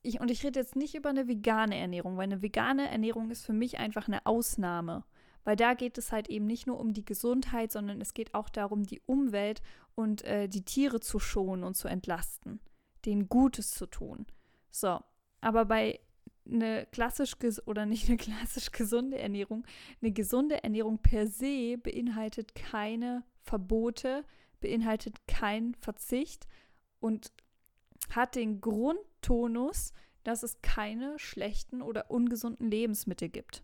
ich, 0.00 0.20
und 0.20 0.30
ich 0.30 0.42
rede 0.42 0.58
jetzt 0.58 0.74
nicht 0.74 0.94
über 0.94 1.10
eine 1.10 1.28
vegane 1.28 1.76
Ernährung, 1.76 2.16
weil 2.16 2.24
eine 2.24 2.40
vegane 2.40 2.88
Ernährung 2.88 3.30
ist 3.30 3.44
für 3.44 3.52
mich 3.52 3.78
einfach 3.78 4.08
eine 4.08 4.24
Ausnahme. 4.24 5.04
Weil 5.44 5.56
da 5.56 5.74
geht 5.74 5.98
es 5.98 6.10
halt 6.10 6.28
eben 6.28 6.46
nicht 6.46 6.66
nur 6.66 6.80
um 6.80 6.92
die 6.92 7.04
Gesundheit, 7.04 7.70
sondern 7.70 8.00
es 8.00 8.14
geht 8.14 8.34
auch 8.34 8.48
darum, 8.48 8.84
die 8.84 9.02
Umwelt 9.06 9.62
und 9.94 10.24
äh, 10.24 10.48
die 10.48 10.64
Tiere 10.64 11.00
zu 11.00 11.18
schonen 11.18 11.64
und 11.64 11.76
zu 11.76 11.88
entlasten, 11.88 12.60
denen 13.04 13.28
Gutes 13.28 13.70
zu 13.70 13.86
tun. 13.86 14.26
So, 14.70 15.00
aber 15.40 15.66
bei 15.66 16.00
eine 16.46 16.86
klassisch 16.86 17.36
oder 17.66 17.86
nicht 17.86 18.08
eine 18.08 18.16
klassisch 18.16 18.72
gesunde 18.72 19.18
Ernährung, 19.18 19.64
eine 20.00 20.12
gesunde 20.12 20.62
Ernährung 20.62 20.98
per 20.98 21.26
se 21.26 21.76
beinhaltet 21.78 22.54
keine 22.54 23.24
Verbote, 23.42 24.24
beinhaltet 24.60 25.26
keinen 25.26 25.74
Verzicht 25.74 26.46
und 27.00 27.32
hat 28.10 28.34
den 28.34 28.60
Grundtonus, 28.60 29.92
dass 30.22 30.42
es 30.42 30.62
keine 30.62 31.18
schlechten 31.18 31.82
oder 31.82 32.10
ungesunden 32.10 32.70
Lebensmittel 32.70 33.28
gibt. 33.28 33.62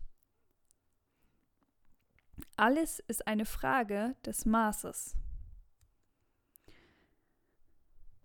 Alles 2.55 2.99
ist 2.99 3.27
eine 3.27 3.45
Frage 3.45 4.15
des 4.25 4.45
Maßes. 4.45 5.15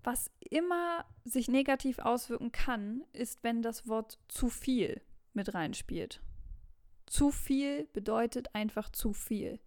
Was 0.02 0.30
immer 0.38 1.04
sich 1.24 1.48
negativ 1.48 1.98
auswirken 1.98 2.52
kann, 2.52 3.04
ist, 3.12 3.42
wenn 3.42 3.62
das 3.62 3.88
Wort 3.88 4.20
zu 4.28 4.48
viel 4.48 5.00
mit 5.32 5.52
reinspielt. 5.52 6.22
Zu 7.06 7.30
viel 7.30 7.86
bedeutet 7.92 8.54
einfach 8.54 8.90
zu 8.90 9.12
viel. 9.12 9.58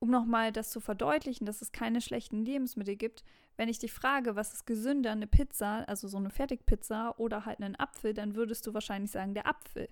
Um 0.00 0.10
nochmal 0.10 0.50
das 0.50 0.70
zu 0.70 0.80
verdeutlichen, 0.80 1.44
dass 1.44 1.60
es 1.60 1.72
keine 1.72 2.00
schlechten 2.00 2.44
Lebensmittel 2.44 2.96
gibt, 2.96 3.22
wenn 3.56 3.68
ich 3.68 3.78
dich 3.78 3.92
frage, 3.92 4.34
was 4.34 4.54
ist 4.54 4.66
gesünder, 4.66 5.12
eine 5.12 5.26
Pizza, 5.26 5.86
also 5.86 6.08
so 6.08 6.16
eine 6.16 6.30
Fertigpizza 6.30 7.14
oder 7.18 7.44
halt 7.44 7.60
einen 7.60 7.78
Apfel, 7.78 8.14
dann 8.14 8.34
würdest 8.34 8.66
du 8.66 8.72
wahrscheinlich 8.72 9.10
sagen, 9.10 9.34
der 9.34 9.46
Apfel. 9.46 9.90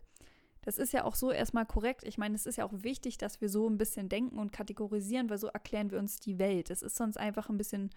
Das 0.68 0.76
ist 0.76 0.92
ja 0.92 1.04
auch 1.04 1.14
so 1.14 1.30
erstmal 1.30 1.64
korrekt. 1.64 2.04
Ich 2.04 2.18
meine, 2.18 2.34
es 2.34 2.44
ist 2.44 2.56
ja 2.56 2.66
auch 2.66 2.74
wichtig, 2.74 3.16
dass 3.16 3.40
wir 3.40 3.48
so 3.48 3.66
ein 3.70 3.78
bisschen 3.78 4.10
denken 4.10 4.38
und 4.38 4.52
kategorisieren, 4.52 5.30
weil 5.30 5.38
so 5.38 5.46
erklären 5.46 5.90
wir 5.90 5.98
uns 5.98 6.20
die 6.20 6.38
Welt. 6.38 6.68
Es 6.68 6.82
ist 6.82 6.94
sonst 6.94 7.16
einfach 7.16 7.48
ein 7.48 7.56
bisschen 7.56 7.88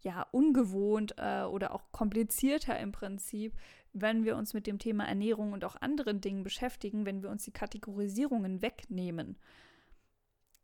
ja 0.00 0.26
ungewohnt 0.32 1.14
äh, 1.16 1.44
oder 1.44 1.72
auch 1.72 1.92
komplizierter 1.92 2.76
im 2.80 2.90
Prinzip, 2.90 3.54
wenn 3.92 4.24
wir 4.24 4.36
uns 4.36 4.52
mit 4.52 4.66
dem 4.66 4.80
Thema 4.80 5.04
Ernährung 5.04 5.52
und 5.52 5.64
auch 5.64 5.76
anderen 5.80 6.20
Dingen 6.20 6.42
beschäftigen, 6.42 7.06
wenn 7.06 7.22
wir 7.22 7.30
uns 7.30 7.44
die 7.44 7.52
Kategorisierungen 7.52 8.62
wegnehmen. 8.62 9.38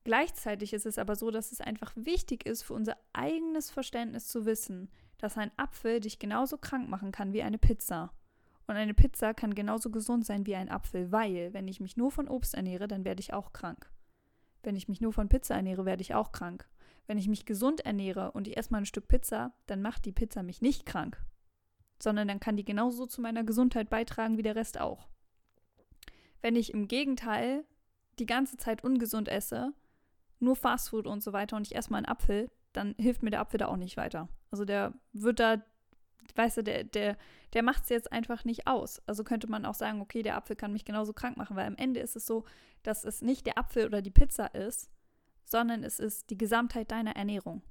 Gleichzeitig 0.03 0.73
ist 0.73 0.87
es 0.87 0.99
aber 0.99 1.15
so, 1.15 1.31
dass 1.31 1.53
es 1.53 1.61
einfach 1.61 1.93
wichtig 1.95 2.47
ist, 2.47 2.65
für 2.65 2.75
unser 2.75 2.97
eigenes 3.13 3.71
Verständnis 3.71 4.27
zu 4.27 4.45
wissen, 4.45 4.91
dass 5.19 5.39
ein 5.39 5.53
Apfel 5.57 6.01
dich 6.01 6.19
genauso 6.19 6.59
krank 6.59 6.89
machen 6.89 7.13
kann 7.13 7.33
wie 7.33 7.45
eine 7.45 7.59
Pizza. 7.59 8.13
Und 8.67 8.77
eine 8.77 8.95
Pizza 8.95 9.35
kann 9.35 9.55
genauso 9.55 9.91
gesund 9.91 10.25
sein 10.25 10.47
wie 10.47 10.57
ein 10.57 10.71
Apfel, 10.71 11.13
weil 11.13 11.53
wenn 11.53 11.69
ich 11.69 11.81
mich 11.81 11.97
nur 11.97 12.11
von 12.11 12.29
Obst 12.29 12.55
ernähre, 12.55 12.89
dann 12.89 13.05
werde 13.05 13.21
ich 13.21 13.35
auch 13.35 13.53
krank. 13.53 13.91
Wenn 14.63 14.77
ich 14.77 14.89
mich 14.89 15.01
nur 15.01 15.13
von 15.13 15.29
Pizza 15.29 15.55
ernähre, 15.55 15.85
werde 15.85 16.01
ich 16.01 16.15
auch 16.15 16.33
krank. 16.33 16.67
Wenn 17.07 17.19
ich 17.19 17.29
mich 17.29 17.45
gesund 17.45 17.85
ernähre 17.85 18.33
und 18.33 18.49
ich 18.49 18.57
esse 18.57 18.71
mal 18.71 18.79
ein 18.79 18.87
Stück 18.87 19.09
Pizza, 19.09 19.53
dann 19.67 19.83
macht 19.83 20.07
die 20.07 20.13
Pizza 20.13 20.43
mich 20.43 20.63
nicht 20.63 20.87
krank, 20.87 21.23
sondern 22.03 22.29
dann 22.29 22.41
kann 22.41 22.57
die 22.57 22.65
genauso 22.65 23.05
zu 23.05 23.21
meiner 23.21 23.45
Gesundheit 23.45 23.91
beitragen 23.91 24.39
wie 24.39 24.43
der 24.43 24.57
Rest 24.57 24.81
auch. 24.81 25.09
Wenn 26.41 26.57
ich 26.57 26.73
im 26.73 26.89
Gegenteil 26.89 27.65
die 28.19 28.27
ganze 28.27 28.57
Zeit 28.57 28.83
ungesund 28.83 29.29
esse, 29.29 29.75
nur 30.41 30.57
Fastfood 30.57 31.07
und 31.07 31.23
so 31.23 31.35
weiter 31.35 31.57
und 31.57 31.67
ich 31.67 31.77
esse 31.77 31.91
mal 31.91 31.99
einen 31.99 32.07
Apfel, 32.07 32.51
dann 32.73 32.95
hilft 32.99 33.23
mir 33.23 33.31
der 33.31 33.41
Apfel 33.41 33.59
da 33.59 33.67
auch 33.67 33.77
nicht 33.77 33.97
weiter. 33.97 34.29
Also 34.51 34.65
der 34.65 34.95
wird 35.13 35.41
da 35.41 35.63
weißt 36.35 36.59
du, 36.59 36.63
der, 36.63 36.85
der, 36.85 37.17
der 37.53 37.63
macht 37.63 37.85
es 37.85 37.89
jetzt 37.89 38.13
einfach 38.13 38.45
nicht 38.45 38.67
aus. 38.67 39.03
Also 39.07 39.25
könnte 39.25 39.49
man 39.49 39.65
auch 39.65 39.75
sagen, 39.75 40.01
okay, 40.01 40.23
der 40.23 40.37
Apfel 40.37 40.57
kann 40.57 40.73
mich 40.73 40.85
genauso 40.85 41.13
krank 41.13 41.37
machen, 41.37 41.57
weil 41.57 41.67
am 41.67 41.77
Ende 41.77 42.01
ist 42.01 42.17
es 42.17 42.27
so, 42.27 42.45
dass 42.83 43.05
es 43.05 43.23
nicht 43.23 43.47
der 43.47 43.59
Apfel 43.59 43.87
oder 43.87 44.03
die 44.03 44.11
Pizza 44.11 44.47
ist, 44.55 44.91
sondern 45.45 45.85
es 45.85 45.99
ist 45.99 46.31
die 46.31 46.39
Gesamtheit 46.39 46.91
deiner 46.91 47.17
Ernährung. 47.17 47.63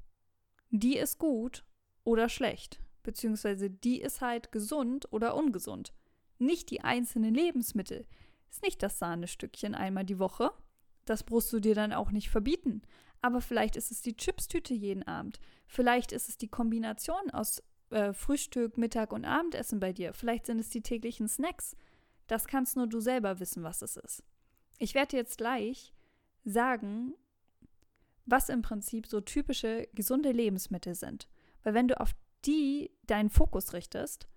Die 0.69 0.97
ist 0.97 1.19
gut 1.19 1.63
oder 2.03 2.29
schlecht, 2.29 2.79
beziehungsweise 3.03 3.69
die 3.69 4.01
ist 4.01 4.21
halt 4.21 4.51
gesund 4.51 5.07
oder 5.11 5.35
ungesund. 5.35 5.93
Nicht 6.39 6.71
die 6.71 6.81
einzelnen 6.81 7.33
Lebensmittel. 7.33 8.05
Ist 8.49 8.63
nicht 8.63 8.83
das 8.83 8.99
Sahnestückchen 8.99 9.75
einmal 9.75 10.03
die 10.03 10.19
Woche. 10.19 10.51
Das 11.05 11.23
brauchst 11.23 11.51
du 11.53 11.59
dir 11.59 11.75
dann 11.75 11.93
auch 11.93 12.11
nicht 12.11 12.29
verbieten. 12.29 12.81
Aber 13.21 13.39
vielleicht 13.39 13.75
ist 13.75 13.91
es 13.91 14.01
die 14.01 14.17
Chipstüte 14.17 14.73
jeden 14.73 15.03
Abend. 15.03 15.39
Vielleicht 15.65 16.11
ist 16.11 16.27
es 16.27 16.37
die 16.37 16.49
Kombination 16.49 17.31
aus 17.31 17.63
äh, 17.93 18.13
Frühstück, 18.13 18.77
Mittag 18.77 19.13
und 19.13 19.25
Abendessen 19.25 19.79
bei 19.79 19.93
dir. 19.93 20.13
Vielleicht 20.13 20.45
sind 20.45 20.59
es 20.59 20.69
die 20.69 20.81
täglichen 20.81 21.27
Snacks. 21.27 21.75
Das 22.27 22.47
kannst 22.47 22.75
nur 22.75 22.87
du 22.87 22.99
selber 22.99 23.39
wissen, 23.39 23.63
was 23.63 23.81
es 23.81 23.97
ist. 23.97 24.23
Ich 24.79 24.95
werde 24.95 25.17
jetzt 25.17 25.37
gleich 25.37 25.93
sagen, 26.43 27.13
was 28.25 28.49
im 28.49 28.61
Prinzip 28.61 29.07
so 29.07 29.21
typische 29.21 29.87
gesunde 29.93 30.31
Lebensmittel 30.31 30.95
sind. 30.95 31.27
Weil 31.63 31.73
wenn 31.73 31.87
du 31.87 31.99
auf 31.99 32.11
die 32.45 32.91
deinen 33.05 33.29
Fokus 33.29 33.73
richtest, 33.73 34.27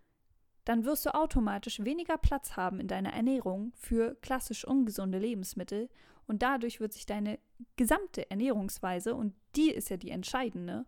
dann 0.64 0.84
wirst 0.84 1.06
du 1.06 1.14
automatisch 1.14 1.80
weniger 1.84 2.18
Platz 2.18 2.56
haben 2.56 2.80
in 2.80 2.88
deiner 2.88 3.12
Ernährung 3.12 3.72
für 3.74 4.16
klassisch 4.16 4.64
ungesunde 4.64 5.18
Lebensmittel 5.18 5.88
und 6.26 6.42
dadurch 6.42 6.80
wird 6.80 6.92
sich 6.92 7.06
deine 7.06 7.38
gesamte 7.76 8.28
Ernährungsweise, 8.30 9.14
und 9.14 9.34
die 9.54 9.70
ist 9.70 9.90
ja 9.90 9.96
die 9.96 10.10
entscheidende, 10.10 10.84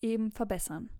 eben 0.00 0.30
verbessern. 0.30 0.90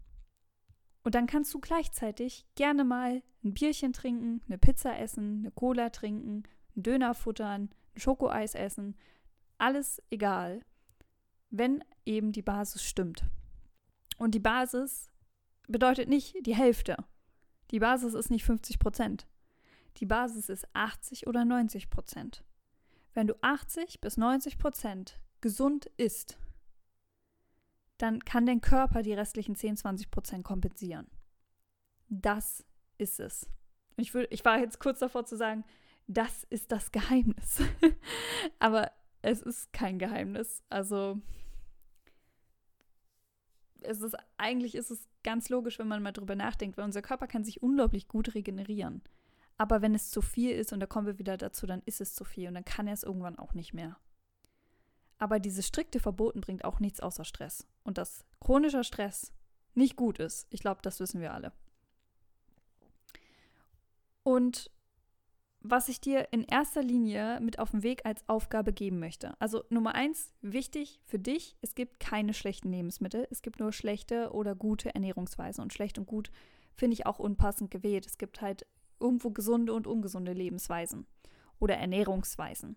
Und 1.04 1.14
dann 1.14 1.26
kannst 1.26 1.52
du 1.54 1.61
gleichzeitig 1.61 2.46
gerne 2.54 2.82
mal 2.82 3.23
ein 3.44 3.54
Bierchen 3.54 3.92
trinken, 3.92 4.40
eine 4.46 4.58
Pizza 4.58 4.99
essen, 4.99 5.40
eine 5.40 5.50
Cola 5.52 5.90
trinken, 5.90 6.44
einen 6.75 6.82
Döner 6.82 7.14
futtern, 7.14 7.70
ein 7.94 8.00
Schokoeis 8.00 8.54
essen. 8.54 8.96
Alles 9.58 10.02
egal, 10.11 10.64
wenn 11.50 11.84
eben 12.06 12.32
die 12.32 12.42
Basis 12.42 12.82
stimmt. 12.82 13.25
Und 14.16 14.34
die 14.34 14.40
Basis 14.40 15.11
bedeutet 15.68 16.08
nicht 16.08 16.34
die 16.46 16.56
Hälfte. 16.56 16.96
Die 17.70 17.80
Basis 17.80 18.14
ist 18.14 18.30
nicht 18.30 18.44
50 18.44 18.78
Prozent. 18.78 19.26
Die 19.99 20.06
Basis 20.06 20.49
ist 20.49 20.66
80 20.73 21.26
oder 21.26 21.44
90 21.44 21.90
Prozent. 21.90 22.44
Wenn 23.12 23.26
du 23.26 23.34
80 23.42 24.00
bis 24.00 24.16
90 24.16 24.58
Prozent 24.58 25.20
gesund 25.40 25.87
isst, 25.99 26.38
dann 28.04 28.23
kann 28.23 28.44
dein 28.44 28.61
Körper 28.61 29.02
die 29.02 29.14
restlichen 29.14 29.56
10, 29.56 29.78
20 29.78 30.11
Prozent 30.11 30.44
kompensieren. 30.44 31.06
Das 32.08 32.62
ist 32.99 33.18
es. 33.18 33.49
Ich, 33.96 34.12
will, 34.12 34.28
ich 34.30 34.44
war 34.44 34.58
jetzt 34.58 34.78
kurz 34.78 34.99
davor 34.99 35.25
zu 35.25 35.37
sagen, 35.37 35.64
das 36.06 36.44
ist 36.50 36.70
das 36.70 36.92
Geheimnis. 36.92 37.62
Aber 38.58 38.92
es 39.23 39.40
ist 39.40 39.73
kein 39.73 39.99
Geheimnis. 39.99 40.62
Also 40.68 41.18
es 43.80 44.02
ist 44.02 44.16
eigentlich 44.37 44.75
ist 44.75 44.90
es 44.90 45.08
ganz 45.23 45.49
logisch, 45.49 45.78
wenn 45.78 45.88
man 45.88 46.02
mal 46.02 46.12
drüber 46.12 46.37
nachdenkt, 46.37 46.76
weil 46.76 46.84
unser 46.84 47.02
Körper 47.02 47.26
kann 47.26 47.44
sich 47.44 47.62
unglaublich 47.62 48.06
gut 48.06 48.34
regenerieren. 48.34 49.02
Aber 49.56 49.80
wenn 49.80 49.94
es 49.94 50.11
zu 50.11 50.20
viel 50.20 50.50
ist 50.50 50.75
und 50.75 50.80
da 50.80 50.87
kommen 50.87 51.06
wir 51.06 51.18
wieder 51.18 51.38
dazu, 51.38 51.66
dann 51.66 51.80
ist 51.87 52.02
es 52.02 52.14
zu 52.14 52.25
viel 52.25 52.49
und 52.49 52.54
dann 52.54 52.66
kann 52.66 52.87
er 52.87 52.94
es 52.94 53.02
irgendwann 53.02 53.38
auch 53.38 53.54
nicht 53.54 53.73
mehr. 53.73 53.96
Aber 55.18 55.38
dieses 55.40 55.66
strikte 55.66 56.00
Verboten 56.00 56.40
bringt 56.40 56.64
auch 56.64 56.80
nichts 56.80 57.00
außer 57.00 57.25
Stress. 57.25 57.66
Und 57.85 57.99
dass 57.99 58.25
chronischer 58.40 58.85
Stress 58.85 59.33
nicht 59.75 59.97
gut 59.97 60.18
ist, 60.18 60.47
ich 60.50 60.61
glaube, 60.61 60.80
das 60.83 61.00
wissen 61.00 61.21
wir 61.21 61.35
alle. 61.35 61.52
Und 64.23 64.71
was 65.66 65.88
ich 65.88 65.99
dir 65.99 66.28
in 66.30 66.44
erster 66.44 66.83
Linie 66.83 67.40
mit 67.40 67.59
auf 67.59 67.71
den 67.71 67.83
Weg 67.83 68.04
als 68.04 68.23
Aufgabe 68.28 68.75
geben 68.75 68.99
möchte. 68.99 69.35
Also 69.40 69.64
Nummer 69.71 69.94
eins, 69.94 70.35
wichtig 70.42 71.00
für 71.06 71.18
dich, 71.18 71.56
es 71.62 71.75
gibt 71.75 72.00
keine 72.00 72.35
schlechten 72.35 72.71
Lebensmittel, 72.71 73.26
es 73.30 73.40
gibt 73.40 73.61
nur 73.61 73.73
schlechte 73.73 74.30
oder 74.33 74.54
gute 74.54 74.94
Ernährungsweisen. 74.94 75.62
Und 75.62 75.73
schlecht 75.73 75.99
und 75.99 76.06
gut 76.06 76.30
finde 76.75 76.94
ich 76.94 77.06
auch 77.06 77.18
unpassend 77.18 77.71
gewählt. 77.71 78.06
Es 78.06 78.18
gibt 78.18 78.42
halt 78.42 78.66
irgendwo 79.00 79.30
gesunde 79.30 79.73
und 79.73 79.87
ungesunde 79.87 80.35
Lebensweisen 80.35 81.06
oder 81.59 81.76
Ernährungsweisen. 81.76 82.76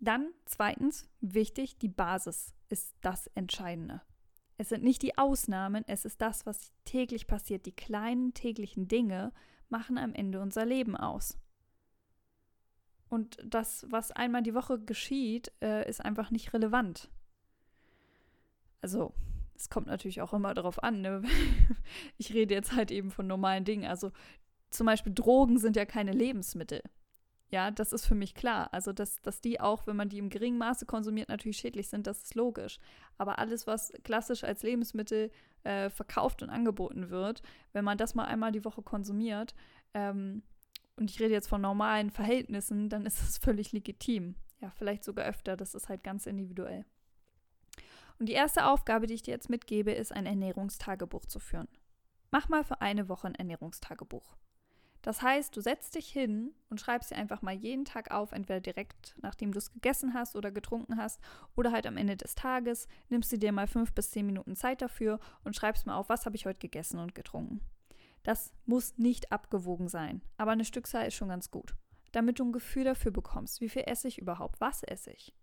Dann 0.00 0.32
zweitens, 0.46 1.08
wichtig, 1.20 1.78
die 1.78 1.88
Basis 1.88 2.54
ist 2.70 2.94
das 3.02 3.26
Entscheidende. 3.28 4.00
Es 4.56 4.70
sind 4.70 4.82
nicht 4.82 5.02
die 5.02 5.16
Ausnahmen, 5.16 5.84
es 5.86 6.04
ist 6.04 6.20
das, 6.20 6.46
was 6.46 6.72
täglich 6.84 7.26
passiert. 7.26 7.66
Die 7.66 7.74
kleinen 7.74 8.34
täglichen 8.34 8.88
Dinge 8.88 9.32
machen 9.68 9.98
am 9.98 10.14
Ende 10.14 10.40
unser 10.40 10.64
Leben 10.66 10.96
aus. 10.96 11.38
Und 13.08 13.38
das, 13.44 13.86
was 13.90 14.12
einmal 14.12 14.42
die 14.42 14.54
Woche 14.54 14.78
geschieht, 14.78 15.52
äh, 15.60 15.88
ist 15.88 16.02
einfach 16.04 16.30
nicht 16.30 16.52
relevant. 16.54 17.10
Also, 18.80 19.12
es 19.54 19.68
kommt 19.68 19.88
natürlich 19.88 20.22
auch 20.22 20.32
immer 20.32 20.54
darauf 20.54 20.82
an. 20.82 21.00
Ne? 21.02 21.22
Ich 22.18 22.32
rede 22.32 22.54
jetzt 22.54 22.72
halt 22.72 22.90
eben 22.90 23.10
von 23.10 23.26
normalen 23.26 23.64
Dingen. 23.64 23.84
Also, 23.84 24.12
zum 24.70 24.86
Beispiel 24.86 25.12
Drogen 25.12 25.58
sind 25.58 25.76
ja 25.76 25.84
keine 25.84 26.12
Lebensmittel. 26.12 26.82
Ja, 27.50 27.72
das 27.72 27.92
ist 27.92 28.06
für 28.06 28.14
mich 28.14 28.34
klar. 28.34 28.72
Also, 28.72 28.92
dass, 28.92 29.20
dass 29.22 29.40
die 29.40 29.60
auch, 29.60 29.86
wenn 29.86 29.96
man 29.96 30.08
die 30.08 30.18
im 30.18 30.30
geringen 30.30 30.58
Maße 30.58 30.86
konsumiert, 30.86 31.28
natürlich 31.28 31.58
schädlich 31.58 31.88
sind, 31.88 32.06
das 32.06 32.22
ist 32.22 32.34
logisch. 32.36 32.78
Aber 33.18 33.38
alles, 33.40 33.66
was 33.66 33.92
klassisch 34.04 34.44
als 34.44 34.62
Lebensmittel 34.62 35.32
äh, 35.64 35.90
verkauft 35.90 36.42
und 36.42 36.50
angeboten 36.50 37.10
wird, 37.10 37.42
wenn 37.72 37.84
man 37.84 37.98
das 37.98 38.14
mal 38.14 38.24
einmal 38.24 38.52
die 38.52 38.64
Woche 38.64 38.82
konsumiert, 38.82 39.54
ähm, 39.94 40.42
und 40.96 41.10
ich 41.10 41.18
rede 41.18 41.32
jetzt 41.32 41.48
von 41.48 41.62
normalen 41.62 42.10
Verhältnissen, 42.10 42.88
dann 42.88 43.06
ist 43.06 43.20
das 43.20 43.38
völlig 43.42 43.72
legitim. 43.72 44.36
Ja, 44.60 44.70
vielleicht 44.70 45.02
sogar 45.02 45.24
öfter, 45.24 45.56
das 45.56 45.74
ist 45.74 45.88
halt 45.88 46.04
ganz 46.04 46.26
individuell. 46.26 46.84
Und 48.18 48.28
die 48.28 48.34
erste 48.34 48.66
Aufgabe, 48.66 49.06
die 49.06 49.14
ich 49.14 49.22
dir 49.22 49.32
jetzt 49.32 49.48
mitgebe, 49.48 49.92
ist 49.92 50.12
ein 50.12 50.26
Ernährungstagebuch 50.26 51.24
zu 51.24 51.40
führen. 51.40 51.68
Mach 52.30 52.50
mal 52.50 52.62
für 52.62 52.82
eine 52.82 53.08
Woche 53.08 53.28
ein 53.28 53.34
Ernährungstagebuch. 53.34 54.36
Das 55.02 55.22
heißt, 55.22 55.56
du 55.56 55.62
setzt 55.62 55.94
dich 55.94 56.08
hin 56.08 56.52
und 56.68 56.80
schreibst 56.80 57.10
dir 57.10 57.16
einfach 57.16 57.40
mal 57.40 57.54
jeden 57.54 57.86
Tag 57.86 58.10
auf, 58.10 58.32
entweder 58.32 58.60
direkt 58.60 59.14
nachdem 59.22 59.52
du 59.52 59.58
es 59.58 59.72
gegessen 59.72 60.12
hast 60.12 60.36
oder 60.36 60.50
getrunken 60.50 60.98
hast 60.98 61.20
oder 61.56 61.72
halt 61.72 61.86
am 61.86 61.96
Ende 61.96 62.16
des 62.16 62.34
Tages, 62.34 62.86
nimmst 63.08 63.32
du 63.32 63.38
dir 63.38 63.52
mal 63.52 63.66
fünf 63.66 63.94
bis 63.94 64.10
zehn 64.10 64.26
Minuten 64.26 64.56
Zeit 64.56 64.82
dafür 64.82 65.18
und 65.42 65.56
schreibst 65.56 65.86
mal 65.86 65.96
auf, 65.96 66.10
was 66.10 66.26
habe 66.26 66.36
ich 66.36 66.44
heute 66.44 66.58
gegessen 66.58 66.98
und 66.98 67.14
getrunken. 67.14 67.60
Das 68.22 68.52
muss 68.66 68.98
nicht 68.98 69.32
abgewogen 69.32 69.88
sein, 69.88 70.20
aber 70.36 70.50
eine 70.50 70.66
Stückzahl 70.66 71.06
ist 71.06 71.14
schon 71.14 71.28
ganz 71.28 71.50
gut, 71.50 71.74
damit 72.12 72.38
du 72.38 72.44
ein 72.44 72.52
Gefühl 72.52 72.84
dafür 72.84 73.10
bekommst, 73.10 73.62
wie 73.62 73.70
viel 73.70 73.84
esse 73.86 74.08
ich 74.08 74.18
überhaupt, 74.18 74.60
was 74.60 74.82
esse 74.82 75.12
ich. 75.12 75.34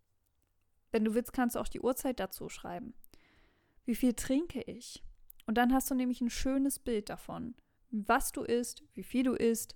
Wenn 0.91 1.03
du 1.03 1.15
willst, 1.15 1.33
kannst 1.33 1.55
du 1.55 1.59
auch 1.59 1.67
die 1.67 1.81
Uhrzeit 1.81 2.19
dazu 2.19 2.49
schreiben. 2.49 2.93
Wie 3.85 3.95
viel 3.95 4.13
trinke 4.13 4.61
ich? 4.61 5.03
Und 5.47 5.57
dann 5.57 5.73
hast 5.73 5.89
du 5.89 5.95
nämlich 5.95 6.21
ein 6.21 6.29
schönes 6.29 6.77
Bild 6.77 7.09
davon, 7.09 7.55
was 7.89 8.31
du 8.31 8.43
isst, 8.43 8.83
wie 8.93 9.03
viel 9.03 9.23
du 9.23 9.33
isst 9.33 9.75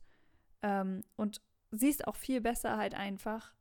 ähm, 0.61 1.03
und 1.15 1.41
siehst 1.71 2.07
auch 2.07 2.15
viel 2.15 2.41
besser 2.41 2.77
halt 2.77 2.93
einfach, 2.93 3.53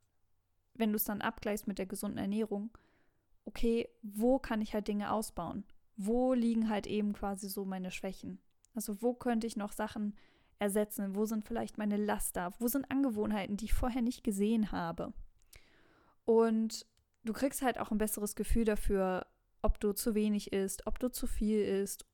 wenn 0.74 0.90
du 0.90 0.96
es 0.96 1.04
dann 1.04 1.20
abgleichst 1.20 1.66
mit 1.66 1.78
der 1.78 1.86
gesunden 1.86 2.18
Ernährung, 2.18 2.70
okay, 3.44 3.88
wo 4.02 4.38
kann 4.38 4.60
ich 4.60 4.74
halt 4.74 4.88
Dinge 4.88 5.12
ausbauen? 5.12 5.64
Wo 5.96 6.34
liegen 6.34 6.68
halt 6.68 6.86
eben 6.86 7.12
quasi 7.12 7.48
so 7.48 7.64
meine 7.64 7.90
Schwächen? 7.90 8.40
Also 8.74 9.02
wo 9.02 9.14
könnte 9.14 9.46
ich 9.46 9.56
noch 9.56 9.72
Sachen 9.72 10.16
ersetzen? 10.58 11.14
Wo 11.14 11.26
sind 11.26 11.44
vielleicht 11.44 11.78
meine 11.78 11.96
Laster? 11.96 12.52
Wo 12.58 12.68
sind 12.68 12.90
Angewohnheiten, 12.90 13.56
die 13.56 13.66
ich 13.66 13.74
vorher 13.74 14.02
nicht 14.02 14.24
gesehen 14.24 14.72
habe? 14.72 15.12
Und 16.24 16.86
du 17.24 17.32
kriegst 17.32 17.62
halt 17.62 17.78
auch 17.78 17.90
ein 17.90 17.98
besseres 17.98 18.34
Gefühl 18.34 18.64
dafür, 18.64 19.26
ob 19.62 19.80
du 19.80 19.92
zu 19.92 20.14
wenig 20.14 20.52
isst, 20.52 20.86
ob 20.86 20.98
du 20.98 21.10
zu 21.10 21.26
viel 21.26 21.60
isst 21.60 22.06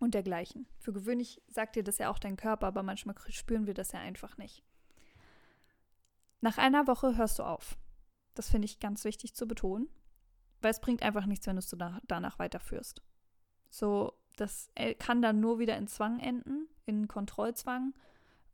und 0.00 0.14
dergleichen. 0.14 0.66
Für 0.78 0.92
gewöhnlich 0.92 1.42
sagt 1.48 1.76
dir 1.76 1.84
das 1.84 1.98
ja 1.98 2.10
auch 2.10 2.18
dein 2.18 2.36
Körper, 2.36 2.66
aber 2.66 2.82
manchmal 2.82 3.14
spüren 3.28 3.66
wir 3.66 3.74
das 3.74 3.92
ja 3.92 4.00
einfach 4.00 4.36
nicht. 4.36 4.62
Nach 6.40 6.58
einer 6.58 6.86
Woche 6.86 7.16
hörst 7.16 7.38
du 7.38 7.42
auf. 7.42 7.78
Das 8.34 8.50
finde 8.50 8.66
ich 8.66 8.80
ganz 8.80 9.04
wichtig 9.04 9.34
zu 9.34 9.46
betonen, 9.46 9.88
weil 10.60 10.70
es 10.70 10.80
bringt 10.80 11.02
einfach 11.02 11.26
nichts, 11.26 11.46
wenn 11.46 11.56
du 11.56 11.60
es 11.60 11.76
danach 12.06 12.38
weiterführst. 12.38 13.00
So, 13.70 14.12
das 14.36 14.70
äh, 14.74 14.94
kann 14.94 15.22
dann 15.22 15.40
nur 15.40 15.58
wieder 15.58 15.76
in 15.76 15.86
Zwang 15.86 16.20
enden, 16.20 16.68
in 16.86 17.08
Kontrollzwang. 17.08 17.94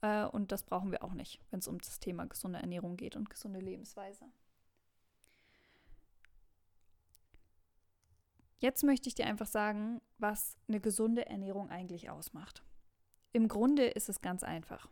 Äh, 0.03 0.25
und 0.25 0.53
das 0.53 0.63
brauchen 0.63 0.93
wir 0.93 1.03
auch 1.03 1.15
nicht, 1.15 1.41
wenn 1.51 1.61
es 1.61 1.69
um 1.69 1.79
das 1.79 1.99
Thema 1.99 2.27
gesunde 2.27 2.59
Ernährung 2.59 2.97
geht 2.97 3.17
und 3.17 3.31
gesunde 3.31 3.61
Lebensweise. 3.61 4.27
Jetzt 8.61 8.85
möchte 8.85 9.09
ich 9.09 9.15
dir 9.15 9.27
einfach 9.27 9.47
sagen, 9.47 10.03
was 10.19 10.57
eine 10.69 10.81
gesunde 10.81 11.27
Ernährung 11.27 11.71
eigentlich 11.71 12.11
ausmacht. 12.11 12.63
Im 13.33 13.49
Grunde 13.49 13.87
ist 13.87 14.09
es 14.09 14.21
ganz 14.21 14.43
einfach. 14.43 14.89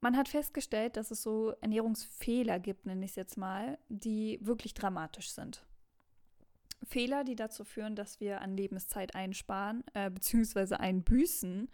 Man 0.00 0.16
hat 0.16 0.28
festgestellt, 0.28 0.96
dass 0.96 1.10
es 1.10 1.22
so 1.22 1.50
Ernährungsfehler 1.60 2.58
gibt, 2.58 2.86
nenne 2.86 3.04
ich 3.04 3.12
es 3.12 3.16
jetzt 3.16 3.36
mal, 3.36 3.78
die 3.88 4.38
wirklich 4.40 4.72
dramatisch 4.72 5.30
sind. 5.30 5.66
Fehler, 6.84 7.24
die 7.24 7.36
dazu 7.36 7.64
führen, 7.64 7.96
dass 7.96 8.20
wir 8.20 8.40
an 8.40 8.56
Lebenszeit 8.56 9.14
einsparen, 9.14 9.84
äh, 9.94 10.10
beziehungsweise 10.10 10.80
einbüßen, 10.80 11.68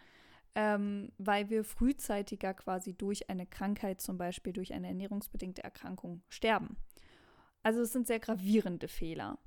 ähm, 0.54 1.12
weil 1.18 1.50
wir 1.50 1.64
frühzeitiger 1.64 2.54
quasi 2.54 2.94
durch 2.94 3.28
eine 3.30 3.46
Krankheit, 3.46 4.00
zum 4.00 4.18
Beispiel 4.18 4.52
durch 4.52 4.72
eine 4.72 4.88
ernährungsbedingte 4.88 5.62
Erkrankung, 5.62 6.22
sterben. 6.28 6.76
Also 7.62 7.82
es 7.82 7.92
sind 7.92 8.06
sehr 8.06 8.20
gravierende 8.20 8.88
Fehler. 8.88 9.38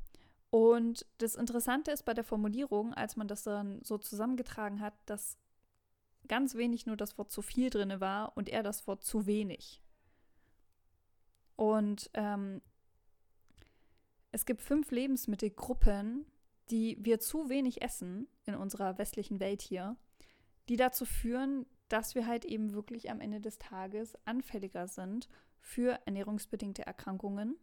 Und 0.55 1.05
das 1.17 1.35
Interessante 1.35 1.91
ist 1.91 2.03
bei 2.03 2.13
der 2.13 2.23
Formulierung, 2.23 2.93
als 2.93 3.17
man 3.17 3.27
das 3.27 3.43
dann 3.43 3.83
so 3.83 3.97
zusammengetragen 3.97 4.79
hat, 4.79 4.93
dass 5.05 5.37
ganz 6.29 6.55
wenig 6.55 6.85
nur 6.85 6.95
das 6.95 7.17
Wort 7.17 7.29
zu 7.29 7.41
viel 7.41 7.69
drin 7.69 7.99
war 7.99 8.37
und 8.37 8.47
eher 8.47 8.63
das 8.63 8.87
Wort 8.87 9.03
zu 9.03 9.25
wenig. 9.25 9.81
Und 11.57 12.09
ähm, 12.13 12.61
es 14.31 14.45
gibt 14.45 14.61
fünf 14.61 14.91
Lebensmittelgruppen, 14.91 16.25
die 16.69 16.99
wir 17.01 17.19
zu 17.19 17.49
wenig 17.49 17.81
essen 17.81 18.29
in 18.45 18.55
unserer 18.55 18.97
westlichen 18.97 19.41
Welt 19.41 19.61
hier, 19.61 19.97
die 20.69 20.77
dazu 20.77 21.03
führen, 21.03 21.65
dass 21.89 22.15
wir 22.15 22.27
halt 22.27 22.45
eben 22.45 22.71
wirklich 22.71 23.11
am 23.11 23.19
Ende 23.19 23.41
des 23.41 23.57
Tages 23.57 24.17
anfälliger 24.23 24.87
sind 24.87 25.27
für 25.59 25.99
ernährungsbedingte 26.05 26.85
Erkrankungen 26.85 27.57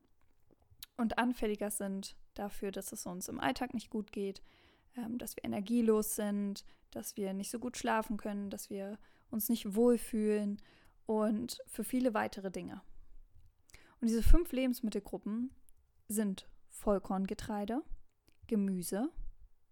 und 0.99 1.17
anfälliger 1.17 1.71
sind 1.71 2.17
dafür, 2.35 2.73
dass 2.73 2.93
es 2.93 3.07
uns 3.07 3.29
im 3.29 3.41
Alltag 3.41 3.75
nicht 3.75 3.91
gut 3.91 4.13
geht, 4.13 4.43
ähm, 4.97 5.19
dass 5.19 5.37
wir 5.37 5.45
energielos 5.45 6.15
sind, 6.15 6.65
dass 6.91 7.17
wir 7.17 7.33
nicht 7.33 7.51
so 7.51 7.59
gut 7.59 7.77
schlafen 7.77 8.17
können, 8.17 8.51
dass 8.51 8.71
wir 8.71 8.99
uns 9.31 9.49
nicht 9.49 9.75
wohlfühlen 9.75 10.61
und 11.07 11.59
für 11.67 11.85
viele 11.85 12.15
weitere 12.15 12.51
Dinge. 12.51 12.83
Und 14.01 14.09
diese 14.09 14.23
fünf 14.23 14.53
Lebensmittelgruppen 14.53 15.51
sind 16.09 16.49
Vollkorngetreide, 16.71 17.83
Gemüse, 18.47 19.11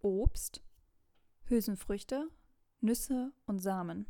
Obst, 0.00 0.62
Hülsenfrüchte, 1.44 2.28
Nüsse 2.80 3.32
und 3.46 3.58
Samen. 3.58 4.06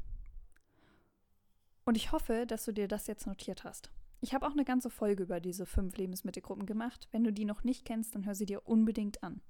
Und 1.84 1.96
ich 1.96 2.12
hoffe, 2.12 2.46
dass 2.46 2.64
du 2.64 2.72
dir 2.72 2.86
das 2.86 3.06
jetzt 3.06 3.26
notiert 3.26 3.64
hast. 3.64 3.90
Ich 4.20 4.34
habe 4.34 4.46
auch 4.46 4.52
eine 4.52 4.64
ganze 4.64 4.90
Folge 4.90 5.22
über 5.22 5.40
diese 5.40 5.64
fünf 5.64 5.96
Lebensmittelgruppen 5.96 6.66
gemacht. 6.66 7.08
Wenn 7.10 7.24
du 7.24 7.32
die 7.32 7.46
noch 7.46 7.64
nicht 7.64 7.84
kennst, 7.86 8.14
dann 8.14 8.26
hör 8.26 8.34
sie 8.34 8.46
dir 8.46 8.66
unbedingt 8.66 9.22
an. 9.22 9.40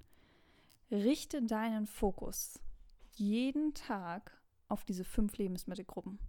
Richte 0.89 1.41
deinen 1.43 1.87
Fokus 1.87 2.59
jeden 3.15 3.73
Tag 3.73 4.41
auf 4.69 4.85
diese 4.85 5.03
fünf 5.03 5.37
Lebensmittelgruppen. 5.37 6.19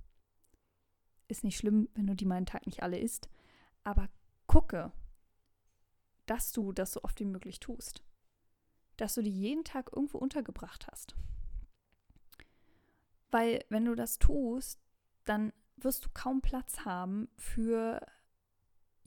Ist 1.28 1.44
nicht 1.44 1.56
schlimm, 1.56 1.88
wenn 1.94 2.06
du 2.06 2.14
die 2.14 2.24
meinen 2.24 2.46
Tag 2.46 2.66
nicht 2.66 2.82
alle 2.82 2.98
isst, 2.98 3.28
aber 3.84 4.08
gucke, 4.46 4.92
dass 6.26 6.52
du 6.52 6.72
das 6.72 6.92
so 6.92 7.02
oft 7.02 7.18
wie 7.20 7.24
möglich 7.24 7.60
tust. 7.60 8.02
Dass 8.96 9.14
du 9.14 9.22
die 9.22 9.30
jeden 9.30 9.64
Tag 9.64 9.90
irgendwo 9.94 10.18
untergebracht 10.18 10.86
hast. 10.90 11.14
Weil 13.30 13.64
wenn 13.68 13.84
du 13.84 13.94
das 13.94 14.18
tust, 14.18 14.80
dann 15.24 15.52
wirst 15.76 16.04
du 16.04 16.08
kaum 16.12 16.42
Platz 16.42 16.80
haben 16.80 17.28
für 17.36 18.04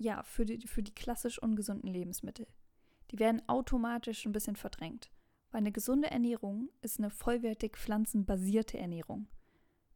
ja, 0.05 0.23
für 0.23 0.45
die, 0.45 0.67
für 0.67 0.83
die 0.83 0.93
klassisch 0.93 1.39
ungesunden 1.39 1.89
Lebensmittel. 1.89 2.47
Die 3.11 3.19
werden 3.19 3.41
automatisch 3.49 4.25
ein 4.25 4.31
bisschen 4.31 4.55
verdrängt. 4.55 5.11
Weil 5.51 5.59
eine 5.59 5.71
gesunde 5.71 6.11
Ernährung 6.11 6.69
ist 6.81 6.99
eine 6.99 7.09
vollwertig 7.09 7.75
pflanzenbasierte 7.75 8.77
Ernährung. 8.77 9.27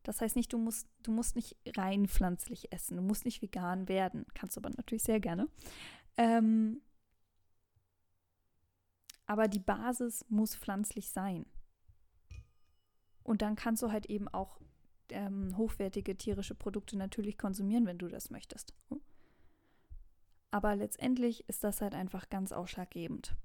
Das 0.03 0.21
heißt 0.21 0.35
nicht, 0.35 0.51
du 0.51 0.57
musst, 0.57 0.87
du 1.03 1.11
musst 1.11 1.35
nicht 1.35 1.55
rein 1.77 2.07
pflanzlich 2.07 2.71
essen, 2.71 2.97
du 2.97 3.03
musst 3.03 3.25
nicht 3.25 3.41
vegan 3.41 3.87
werden. 3.87 4.25
Kannst 4.33 4.55
du 4.55 4.61
aber 4.61 4.69
natürlich 4.69 5.03
sehr 5.03 5.19
gerne. 5.19 5.47
Ähm, 6.17 6.81
aber 9.27 9.47
die 9.47 9.59
Basis 9.59 10.25
muss 10.29 10.55
pflanzlich 10.55 11.11
sein. 11.11 11.45
Und 13.21 13.43
dann 13.43 13.55
kannst 13.55 13.83
du 13.83 13.91
halt 13.91 14.07
eben 14.07 14.27
auch 14.27 14.59
ähm, 15.09 15.55
hochwertige 15.55 16.17
tierische 16.17 16.55
Produkte 16.55 16.97
natürlich 16.97 17.37
konsumieren, 17.37 17.85
wenn 17.85 17.99
du 17.99 18.07
das 18.07 18.31
möchtest. 18.31 18.73
Aber 20.51 20.75
letztendlich 20.75 21.47
ist 21.47 21.63
das 21.63 21.81
halt 21.81 21.93
einfach 21.93 22.29
ganz 22.29 22.51
ausschlaggebend. 22.51 23.35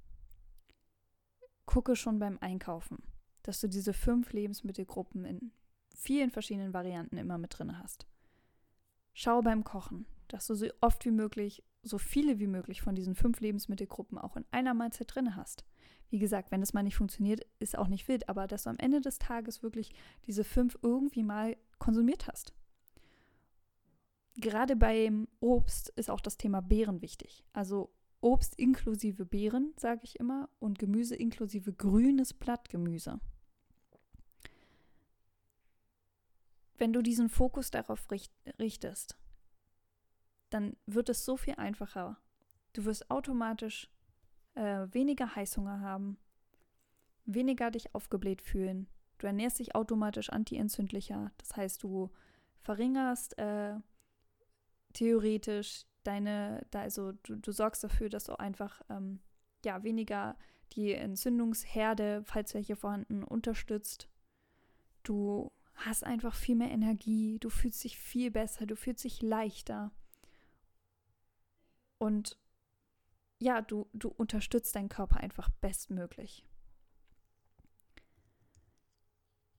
Gucke 1.67 1.97
schon 1.97 2.19
beim 2.19 2.39
Einkaufen, 2.41 3.03
dass 3.43 3.61
du 3.61 3.69
diese 3.69 3.93
fünf 3.93 4.33
Lebensmittelgruppen 4.33 5.25
in 5.25 5.53
vielen 5.95 6.31
verschiedenen 6.31 6.73
Varianten 6.73 7.19
immer 7.19 7.39
mit 7.39 7.59
drin 7.59 7.79
hast. 7.79 8.07
Schau 9.13 9.43
beim 9.43 9.65
Kochen, 9.65 10.07
dass 10.29 10.47
du 10.47 10.55
so 10.55 10.67
oft 10.81 11.05
wie 11.05 11.11
möglich, 11.11 11.63
so 11.83 11.99
viele 11.99 12.39
wie 12.39 12.47
möglich 12.47 12.83
von 12.83 12.95
diesen 12.95 13.15
fünf 13.15 13.41
Lebensmittelgruppen 13.41 14.19
auch 14.19 14.37
in 14.37 14.45
einer 14.51 14.75
Mahlzeit 14.75 15.15
drin 15.15 15.37
hast. 15.37 15.65
Wie 16.11 16.19
gesagt, 16.19 16.51
wenn 16.51 16.63
es 16.63 16.73
mal 16.73 16.83
nicht 16.83 16.97
funktioniert, 16.97 17.47
ist 17.59 17.79
auch 17.79 17.89
nicht 17.89 18.09
wild, 18.09 18.29
aber 18.29 18.47
dass 18.47 18.65
du 18.65 18.71
am 18.71 18.79
Ende 18.79 19.01
des 19.01 19.19
Tages 19.19 19.63
wirklich 19.63 19.91
diese 20.27 20.45
fünf 20.45 20.79
irgendwie 20.83 21.23
mal 21.23 21.57
konsumiert 21.79 22.29
hast 22.29 22.55
gerade 24.37 24.77
beim 24.77 25.29
Obst 25.41 25.91
ist 25.91 26.11
auch 26.11 26.21
das 26.21 26.37
Thema 26.37 26.61
Beeren 26.61 27.03
wichtig. 27.03 27.45
Also 27.53 27.91
Obst 28.21 28.59
inklusive 28.59 29.27
Beeren, 29.27 29.75
sage 29.77 30.01
ich 30.05 30.19
immer, 30.19 30.49
und 30.59 30.79
Gemüse 30.79 31.15
inklusive 31.15 31.73
grünes 31.73 32.33
Blattgemüse. 32.33 33.21
Wenn 36.77 36.93
du 36.93 37.03
diesen 37.03 37.29
Fokus 37.29 37.71
darauf 37.71 38.07
richtest, 38.59 39.17
dann 40.51 40.77
wird 40.87 41.09
es 41.09 41.25
so 41.25 41.37
viel 41.37 41.55
einfacher. 41.57 42.19
Du 42.73 42.85
wirst 42.85 43.11
automatisch 43.11 43.91
äh, 44.55 44.87
weniger 44.93 45.35
Heißhunger 45.35 45.81
haben, 45.81 46.17
weniger 47.25 47.71
dich 47.71 47.95
aufgebläht 47.95 48.43
fühlen. 48.43 48.89
Du 49.19 49.27
ernährst 49.27 49.59
dich 49.59 49.75
automatisch 49.75 50.31
antientzündlicher. 50.31 51.31
Das 51.39 51.57
heißt, 51.57 51.83
du 51.83 52.11
verringerst 52.61 53.39
äh, 53.39 53.77
theoretisch 54.95 55.85
deine, 56.05 56.67
also 56.73 57.13
du, 57.13 57.37
du, 57.37 57.53
sorgst 57.53 57.85
dafür, 57.85 58.09
dass 58.09 58.25
du 58.25 58.39
einfach 58.39 58.81
ähm, 58.89 59.21
ja 59.65 59.83
weniger 59.83 60.37
die 60.73 60.93
Entzündungsherde, 60.93 62.23
falls 62.25 62.55
welche 62.55 62.77
vorhanden, 62.77 63.23
unterstützt. 63.23 64.09
Du 65.03 65.53
hast 65.75 66.05
einfach 66.05 66.35
viel 66.35 66.57
mehr 66.57 66.71
Energie, 66.71 67.39
du 67.39 67.51
fühlst 67.51 67.85
dich 67.85 67.99
viel 67.99 68.31
besser, 68.31 68.67
du 68.67 68.77
fühlst 68.77 69.05
dich 69.05 69.23
leichter. 69.23 69.91
Und 71.99 72.39
ja, 73.39 73.61
du, 73.61 73.89
du 73.93 74.09
unterstützt 74.09 74.75
deinen 74.75 74.89
Körper 74.89 75.19
einfach 75.19 75.49
bestmöglich. 75.61 76.45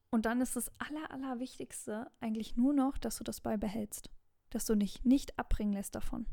Und 0.10 0.26
dann 0.26 0.40
ist 0.40 0.56
das 0.56 0.72
Aller, 0.80 1.12
Allerwichtigste 1.12 2.10
eigentlich 2.22 2.56
nur 2.56 2.74
noch, 2.74 2.98
dass 2.98 3.18
du 3.18 3.24
das 3.26 3.42
beibehältst, 3.42 4.10
dass 4.56 4.66
du 4.66 4.76
dich 4.76 5.04
nicht 5.04 5.38
abbringen 5.38 5.74
lässt 5.74 5.96
davon. 5.96 6.26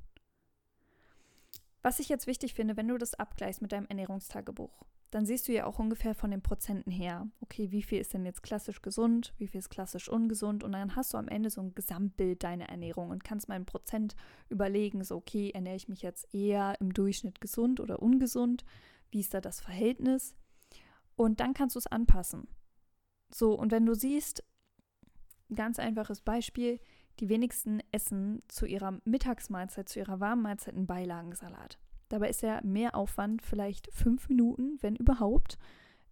Was 1.83 1.99
ich 1.99 2.09
jetzt 2.09 2.29
wichtig 2.29 2.55
finde, 2.55 2.77
wenn 2.77 2.87
du 2.87 2.97
das 2.97 3.15
abgleichst 3.15 3.61
mit 3.61 3.73
deinem 3.73 3.87
Ernährungstagebuch, 3.87 4.85
dann 5.11 5.27
siehst 5.27 5.49
du 5.49 5.53
ja 5.53 5.67
auch 5.67 5.79
ungefähr 5.79 6.15
von 6.15 6.31
den 6.31 6.41
Prozenten 6.41 6.91
her, 6.91 7.29
okay, 7.41 7.71
wie 7.73 7.83
viel 7.83 8.01
ist 8.01 8.15
denn 8.15 8.25
jetzt 8.25 8.43
klassisch 8.43 8.81
gesund, 8.81 9.35
wie 9.37 9.49
viel 9.49 9.59
ist 9.59 9.69
klassisch 9.69 10.09
ungesund 10.09 10.63
und 10.63 10.73
dann 10.73 10.95
hast 10.95 11.13
du 11.13 11.19
am 11.19 11.29
Ende 11.29 11.51
so 11.51 11.61
ein 11.61 11.75
Gesamtbild 11.75 12.45
deiner 12.45 12.69
Ernährung 12.69 13.11
und 13.11 13.25
kannst 13.25 13.49
mal 13.49 13.57
ein 13.57 13.67
Prozent 13.67 14.15
überlegen, 14.49 15.03
so 15.05 15.17
okay, 15.17 15.51
ernähre 15.51 15.77
ich 15.77 15.89
mich 15.89 16.01
jetzt 16.01 16.33
eher 16.33 16.81
im 16.81 16.95
Durchschnitt 16.95 17.41
gesund 17.41 17.81
oder 17.81 18.01
ungesund, 18.01 18.65
wie 19.11 19.21
ist 19.21 19.35
da 19.35 19.41
das 19.41 19.61
Verhältnis 19.61 20.35
und 21.17 21.41
dann 21.41 21.53
kannst 21.53 21.75
du 21.75 21.81
es 21.81 21.89
anpassen. 21.89 22.47
So, 23.35 23.53
und 23.53 23.73
wenn 23.73 23.85
du 23.85 23.95
siehst, 23.95 24.45
ganz 25.55 25.79
einfaches 25.79 26.21
Beispiel, 26.21 26.81
die 27.21 27.29
wenigsten 27.29 27.81
essen 27.93 28.43
zu 28.49 28.67
ihrer 28.67 28.99
Mittagsmahlzeit, 29.05 29.89
zu 29.89 29.99
ihrer 29.99 30.21
warmen 30.21 30.43
Mahlzeit 30.43 30.75
einen 30.75 30.87
Beilagensalat. 30.87 31.79
Dabei 32.09 32.29
ist 32.29 32.43
ja 32.43 32.61
mehr 32.63 32.95
Aufwand, 32.95 33.43
vielleicht 33.43 33.93
fünf 33.93 34.29
Minuten, 34.29 34.79
wenn 34.83 34.97
überhaupt. 34.97 35.59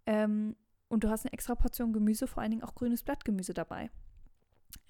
Ähm, 0.05 0.55
und 0.89 1.03
du 1.03 1.09
hast 1.09 1.25
eine 1.25 1.33
extra 1.33 1.55
Portion 1.55 1.93
Gemüse, 1.93 2.27
vor 2.27 2.41
allen 2.41 2.51
Dingen 2.51 2.63
auch 2.63 2.75
grünes 2.75 3.03
Blattgemüse 3.03 3.53
dabei. 3.53 3.91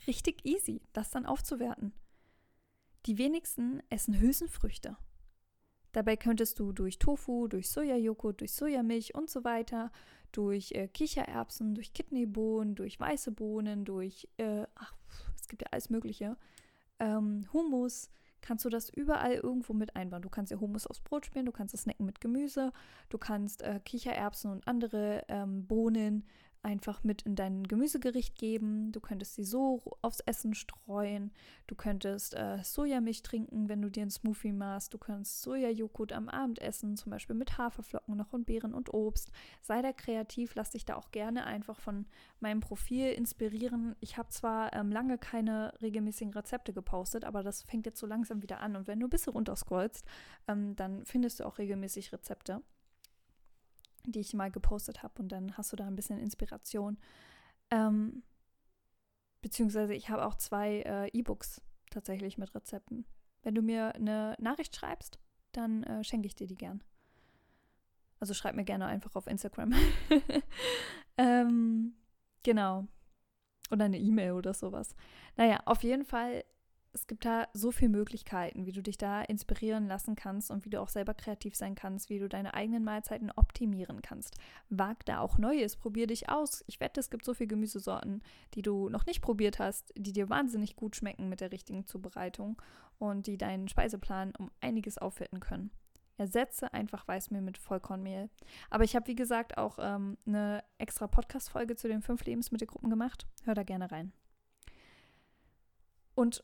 Richtig 0.08 0.45
easy, 0.45 0.82
das 0.93 1.10
dann 1.10 1.26
aufzuwerten. 1.26 1.93
Die 3.06 3.17
wenigsten 3.17 3.82
essen 3.89 4.19
Hülsenfrüchte. 4.19 4.95
Dabei 5.91 6.15
könntest 6.15 6.60
du 6.60 6.71
durch 6.71 7.00
Tofu, 7.00 7.47
durch 7.47 7.69
Sojajoghurt, 7.69 8.39
durch 8.39 8.54
Sojamilch 8.54 9.13
und 9.13 9.30
so 9.30 9.43
weiter, 9.43 9.91
durch 10.32 10.71
äh, 10.71 10.88
Kichererbsen, 10.88 11.76
durch 11.76 11.93
Kidneybohnen, 11.93 12.76
durch 12.76 13.00
weiße 13.00 13.32
Bohnen, 13.32 13.84
durch, 13.84 14.30
äh, 14.38 14.65
ach, 14.76 14.95
gibt 15.52 15.62
ja 15.62 15.68
alles 15.72 15.92
Mögliche, 15.92 16.36
ähm, 17.00 17.46
Hummus, 17.54 18.10
kannst 18.42 18.66
du 18.66 18.70
das 18.70 18.90
überall 18.90 19.34
irgendwo 19.36 19.74
mit 19.74 19.96
einbauen. 19.96 20.24
Du 20.24 20.30
kannst 20.30 20.52
ja 20.52 20.60
Hummus 20.60 20.88
aufs 20.88 21.02
Brot 21.02 21.28
spielen, 21.28 21.46
du 21.46 21.52
kannst 21.52 21.76
es 21.76 21.82
snacken 21.82 22.06
mit 22.06 22.22
Gemüse, 22.22 22.72
du 23.10 23.18
kannst 23.20 23.62
äh, 23.62 23.80
Kichererbsen 23.86 24.52
und 24.52 24.68
andere 24.68 25.24
ähm, 25.28 25.68
Bohnen 25.68 26.26
einfach 26.63 27.04
mit 27.04 27.24
in 27.24 27.36
dein 27.36 27.63
Gemüsegericht 27.63 28.38
geben. 28.38 28.91
Du 28.91 29.00
könntest 29.00 29.36
sie 29.36 29.43
so 29.43 29.82
aufs 30.02 30.19
Essen 30.21 30.54
streuen. 30.54 31.32
Du 31.67 31.76
könntest 31.76 32.36
äh, 32.36 32.60
Sojamilch 32.63 33.24
trinken, 33.24 33.67
wenn 33.67 33.82
du 33.82 33.89
dir 33.89 34.02
einen 34.02 34.12
Smoothie 34.12 34.54
machst. 34.54 34.93
Du 34.93 34.97
könntest 34.97 35.41
Sojajoghurt 35.41 36.13
am 36.13 36.30
Abend 36.30 36.60
essen, 36.60 36.97
zum 36.97 37.10
Beispiel 37.10 37.36
mit 37.36 37.58
Haferflocken 37.58 38.15
noch 38.15 38.34
und 38.34 38.45
Beeren 38.45 38.74
und 38.74 38.93
Obst. 38.93 39.32
Sei 39.62 39.82
da 39.82 39.91
kreativ, 39.91 40.56
lass 40.56 40.71
dich 40.71 40.86
da 40.86 40.95
auch 40.95 41.12
gerne 41.12 41.45
einfach 41.45 41.80
von 41.80 42.06
meinem 42.39 42.60
Profil 42.60 43.12
inspirieren. 43.12 43.95
Ich 44.00 44.17
habe 44.17 44.30
zwar 44.30 44.74
ähm, 44.74 44.91
lange 44.91 45.17
keine 45.17 45.74
regelmäßigen 45.82 46.34
Rezepte 46.34 46.74
gepostet, 46.74 47.26
aber 47.26 47.43
das 47.43 47.63
fängt 47.63 47.86
jetzt 47.86 48.00
so 48.00 48.08
langsam 48.08 48.43
wieder 48.43 48.60
an. 48.60 48.76
Und 48.76 48.88
wenn 48.88 49.00
du 49.00 49.08
ein 49.08 49.12
bisschen 49.12 49.34
runterscrollst, 49.34 50.06
ähm, 50.47 50.76
dann 50.76 51.06
findest 51.06 51.39
du 51.39 51.45
auch 51.45 51.58
regelmäßig 51.58 52.13
Rezepte 52.13 52.62
die 54.06 54.20
ich 54.20 54.34
mal 54.34 54.52
gepostet 54.52 55.04
habe 55.04 55.22
und 55.22 55.30
dann 55.30 55.58
hast 55.58 55.72
du 55.72 55.76
da 55.76 55.86
ein 55.86 55.96
bisschen 55.96 56.20
Inspiration. 56.20 56.98
Ähm, 57.70 58.24
beziehungsweise 59.42 59.94
ich 59.94 60.10
habe 60.10 60.26
auch 60.26 60.36
zwei 60.36 60.82
äh, 60.82 61.10
E-Books 61.18 61.62
tatsächlich 61.90 62.38
mit 62.38 62.54
Rezepten. 62.56 63.06
Wenn 63.44 63.56
du 63.56 63.62
mir 63.62 63.96
eine 63.96 64.36
Nachricht 64.40 64.76
schreibst, 64.76 65.20
dann 65.52 65.84
äh, 65.84 66.04
schenke 66.04 66.28
ich 66.28 66.36
dir 66.36 66.48
die 66.48 66.56
gern. 66.56 66.84
Also 68.20 68.34
schreib 68.34 68.56
mir 68.56 68.64
gerne 68.64 68.86
einfach 68.86 69.16
auf 69.16 69.28
Instagram. 69.28 69.74
ähm, 71.18 71.96
genau. 72.44 72.88
Oder 73.72 73.86
eine 73.86 74.00
E-Mail 74.00 74.34
oder 74.34 74.54
sowas. 74.54 74.96
Naja, 75.38 75.62
auf 75.66 75.82
jeden 75.84 76.06
Fall 76.06 76.44
es 76.93 77.08
gibt 77.08 77.25
da 77.25 77.47
so 77.54 77.71
viele 77.71 77.89
Möglichkeiten, 77.89 78.65
wie 78.65 78.71
du 78.71 78.82
dich 78.82 78.97
da 78.97 79.21
inspirieren 79.21 79.88
lassen 79.88 80.15
kannst 80.15 80.51
und 80.51 80.65
wie 80.65 80.69
du 80.69 80.82
auch 80.82 80.89
selber 80.89 81.13
kreativ 81.13 81.56
sein 81.56 81.75
kannst, 81.75 82.10
wie 82.10 82.19
du 82.19 82.27
deine 82.27 82.54
eigenen 82.54 82.84
Mahlzeiten 82.84 83.32
optimieren 83.32 84.01
kannst. 84.01 84.36
Wag 84.69 85.06
da 85.06 85.19
auch 85.19 85.38
Neues, 85.38 85.77
probier 85.77 86.08
dich 86.08 86.30
aus. 86.30 86.63
Ich 86.67 86.80
wette, 86.80 86.99
es 86.99 87.10
gibt 87.10 87.25
so 87.25 87.34
viele 87.34 87.47
Gemüsesorten, 87.47 88.21
die 88.54 88.62
du 88.62 88.89
noch 88.89 89.06
nicht 89.06 89.21
probiert 89.21 89.60
hast, 89.60 89.93
die 89.95 90.13
dir 90.13 90.30
wahnsinnig 90.30 90.75
gut 90.75 90.95
schmecken 90.95 91.30
mit 91.30 91.41
der 91.41 91.51
richtigen 91.51 91.86
Zubereitung 91.86 92.62
und 92.99 93.27
die 93.27 93.38
deinen 93.38 93.67
Speiseplan 93.67 94.34
um 94.38 94.51
einiges 94.60 94.97
aufwerten 94.97 95.39
können. 95.39 95.71
Ersetze 96.17 96.73
einfach 96.73 97.08
Weißmehl 97.08 97.41
mit 97.41 97.58
Vollkornmehl. 97.58 98.30
Aber 98.69 98.84
ich 98.84 98.95
habe, 98.95 99.08
wie 99.08 99.15
gesagt, 99.15 99.58
auch 99.58 99.80
ähm, 99.82 100.17
eine 100.27 100.63
extra 100.77 101.08
Podcast-Folge 101.08 101.75
zu 101.75 101.88
den 101.88 102.01
fünf 102.01 102.25
Lebensmittelgruppen 102.25 102.89
gemacht. 102.89 103.25
Hör 103.43 103.56
da 103.56 103.63
gerne 103.63 103.91
rein. 103.91 104.12
Und 106.13 106.43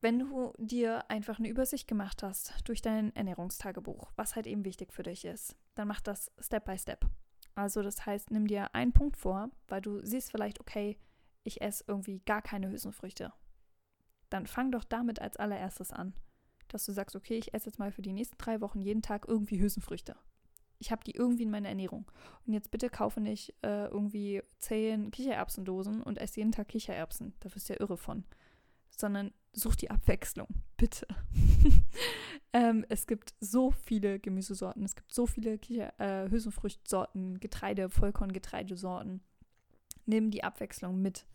wenn 0.00 0.18
du 0.18 0.52
dir 0.58 1.10
einfach 1.10 1.38
eine 1.38 1.48
Übersicht 1.48 1.86
gemacht 1.86 2.22
hast 2.22 2.54
durch 2.64 2.80
dein 2.80 3.14
Ernährungstagebuch, 3.14 4.10
was 4.16 4.34
halt 4.34 4.46
eben 4.46 4.64
wichtig 4.64 4.92
für 4.92 5.02
dich 5.02 5.24
ist, 5.24 5.56
dann 5.74 5.88
mach 5.88 6.00
das 6.00 6.30
Step 6.38 6.64
by 6.64 6.78
Step. 6.78 7.06
Also 7.54 7.82
das 7.82 8.06
heißt, 8.06 8.30
nimm 8.30 8.46
dir 8.46 8.74
einen 8.74 8.92
Punkt 8.92 9.16
vor, 9.16 9.50
weil 9.68 9.82
du 9.82 10.04
siehst 10.04 10.30
vielleicht, 10.30 10.60
okay, 10.60 10.98
ich 11.42 11.60
esse 11.60 11.84
irgendwie 11.86 12.20
gar 12.20 12.42
keine 12.42 12.70
Hülsenfrüchte. 12.70 13.32
Dann 14.30 14.46
fang 14.46 14.70
doch 14.70 14.84
damit 14.84 15.20
als 15.20 15.36
allererstes 15.36 15.92
an, 15.92 16.14
dass 16.68 16.86
du 16.86 16.92
sagst, 16.92 17.16
okay, 17.16 17.36
ich 17.36 17.52
esse 17.52 17.66
jetzt 17.66 17.78
mal 17.78 17.92
für 17.92 18.02
die 18.02 18.12
nächsten 18.12 18.38
drei 18.38 18.60
Wochen 18.60 18.80
jeden 18.80 19.02
Tag 19.02 19.26
irgendwie 19.28 19.60
Hülsenfrüchte. 19.60 20.16
Ich 20.78 20.90
habe 20.90 21.04
die 21.04 21.14
irgendwie 21.14 21.42
in 21.42 21.50
meiner 21.50 21.68
Ernährung. 21.68 22.10
Und 22.46 22.54
jetzt 22.54 22.70
bitte 22.70 22.88
kaufe 22.88 23.20
nicht 23.20 23.54
äh, 23.62 23.86
irgendwie 23.86 24.42
zehn 24.58 25.10
Kichererbsendosen 25.10 26.02
und 26.02 26.16
esse 26.18 26.40
jeden 26.40 26.52
Tag 26.52 26.68
Kichererbsen. 26.68 27.34
Da 27.40 27.54
wirst 27.54 27.68
du 27.68 27.74
ja 27.74 27.80
irre 27.80 27.98
von 27.98 28.24
sondern 29.00 29.32
such 29.52 29.76
die 29.76 29.90
Abwechslung, 29.90 30.48
bitte. 30.76 31.06
ähm, 32.52 32.84
es 32.88 33.06
gibt 33.06 33.34
so 33.40 33.70
viele 33.70 34.18
Gemüsesorten, 34.18 34.84
es 34.84 34.94
gibt 34.94 35.12
so 35.12 35.26
viele 35.26 35.58
Kicher 35.58 35.92
äh, 35.98 36.30
Hülsenfruchtsorten, 36.30 37.40
Getreide, 37.40 37.90
Vollkorngetreidesorten. 37.90 39.20
Nimm 40.06 40.30
die 40.30 40.44
Abwechslung 40.44 41.00
mit. 41.00 41.26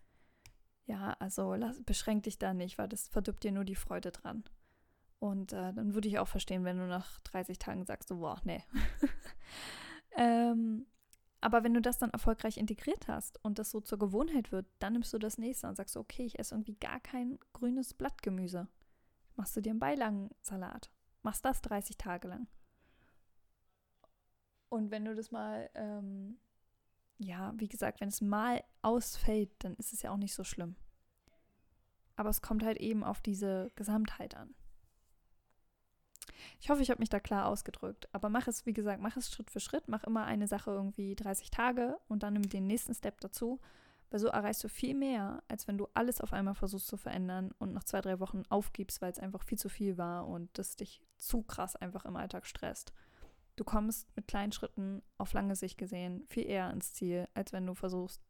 Ja, 0.86 1.16
also 1.20 1.56
lass, 1.56 1.82
beschränk 1.84 2.24
dich 2.24 2.38
da 2.38 2.54
nicht, 2.54 2.78
weil 2.78 2.88
das 2.88 3.08
verdirbt 3.08 3.44
dir 3.44 3.52
nur 3.52 3.66
die 3.66 3.76
Freude 3.76 4.12
dran. 4.12 4.44
Und 5.20 5.54
äh, 5.54 5.74
dann 5.74 5.94
würde 5.94 6.08
ich 6.08 6.20
auch 6.20 6.28
verstehen, 6.28 6.64
wenn 6.64 6.78
du 6.78 6.88
nach 6.88 7.20
30 7.20 7.58
Tagen 7.58 7.86
sagst, 7.86 8.10
so, 8.10 8.18
boah, 8.18 8.40
nee. 8.44 8.64
ähm, 10.16 10.86
aber 11.46 11.64
wenn 11.64 11.76
du 11.76 11.82
das 11.82 12.00
dann 12.00 12.10
erfolgreich 12.10 12.58
integriert 12.58 13.08
hast 13.08 13.38
und 13.46 13.60
das 13.60 13.70
so 13.70 13.80
zur 13.80 14.00
Gewohnheit 14.00 14.52
wird, 14.52 14.66
dann 14.80 14.94
nimmst 14.94 15.14
du 15.14 15.20
das 15.20 15.38
nächste 15.38 15.68
und 15.68 15.76
sagst, 15.76 15.96
okay, 15.96 16.26
ich 16.26 16.40
esse 16.40 16.56
irgendwie 16.56 16.74
gar 16.74 17.00
kein 17.00 17.38
grünes 17.54 17.94
Blattgemüse. 17.94 18.68
Machst 19.36 19.56
du 19.56 19.62
dir 19.62 19.70
einen 19.70 19.80
Beilagensalat. 19.80 20.90
Machst 21.22 21.46
das 21.46 21.62
30 21.62 21.98
Tage 21.98 22.30
lang. 22.30 22.48
Und 24.70 24.90
wenn 24.90 25.06
du 25.06 25.14
das 25.14 25.30
mal, 25.30 25.70
ähm, 25.76 26.40
ja, 27.20 27.54
wie 27.58 27.68
gesagt, 27.68 28.02
wenn 28.02 28.10
es 28.10 28.22
mal 28.22 28.64
ausfällt, 28.82 29.52
dann 29.60 29.76
ist 29.76 29.94
es 29.94 30.02
ja 30.02 30.10
auch 30.10 30.18
nicht 30.18 30.34
so 30.34 30.44
schlimm. 30.44 30.76
Aber 32.16 32.30
es 32.30 32.42
kommt 32.42 32.64
halt 32.64 32.80
eben 32.80 33.04
auf 33.04 33.22
diese 33.22 33.72
Gesamtheit 33.76 34.36
an. 34.36 34.56
Ich 36.60 36.70
hoffe, 36.70 36.82
ich 36.82 36.90
habe 36.90 37.00
mich 37.00 37.10
da 37.10 37.20
klar 37.20 37.48
ausgedrückt. 37.48 38.10
Aber 38.12 38.30
mach 38.30 38.48
es, 38.48 38.66
wie 38.66 38.74
gesagt, 38.74 39.02
mach 39.02 39.18
es 39.18 39.32
Schritt 39.32 39.52
für 39.52 39.60
Schritt. 39.60 39.88
Mach 39.88 40.04
immer 40.04 40.26
eine 40.26 40.48
Sache 40.48 40.72
irgendwie 40.72 41.16
30 41.16 41.52
Tage 41.52 41.98
und 42.08 42.24
dann 42.24 42.34
nimm 42.34 42.50
den 42.50 42.68
nächsten 42.68 42.94
Step 42.94 43.20
dazu. 43.22 43.60
Weil 44.10 44.20
so 44.20 44.28
erreichst 44.28 44.64
du 44.64 44.70
viel 44.70 44.96
mehr, 44.96 45.44
als 45.48 45.68
wenn 45.68 45.78
du 45.78 45.88
alles 45.94 46.22
auf 46.22 46.32
einmal 46.32 46.56
versuchst 46.56 46.88
zu 46.88 46.98
verändern 46.98 47.52
und 47.58 47.74
nach 47.74 47.84
zwei, 47.84 48.02
drei 48.02 48.20
Wochen 48.20 48.44
aufgibst, 48.50 49.02
weil 49.02 49.12
es 49.12 49.20
einfach 49.20 49.44
viel 49.44 49.58
zu 49.58 49.68
viel 49.68 49.98
war 49.98 50.28
und 50.28 50.58
das 50.58 50.76
dich 50.76 51.02
zu 51.18 51.42
krass 51.42 51.76
einfach 51.76 52.06
im 52.06 52.16
Alltag 52.16 52.46
stresst. 52.46 52.94
Du 53.56 53.64
kommst 53.64 54.08
mit 54.16 54.28
kleinen 54.28 54.52
Schritten 54.52 55.02
auf 55.18 55.34
lange 55.34 55.56
Sicht 55.56 55.78
gesehen 55.78 56.26
viel 56.28 56.46
eher 56.46 56.72
ins 56.72 56.94
Ziel, 56.94 57.28
als 57.34 57.52
wenn 57.54 57.66
du 57.66 57.74
versuchst, 57.74 58.22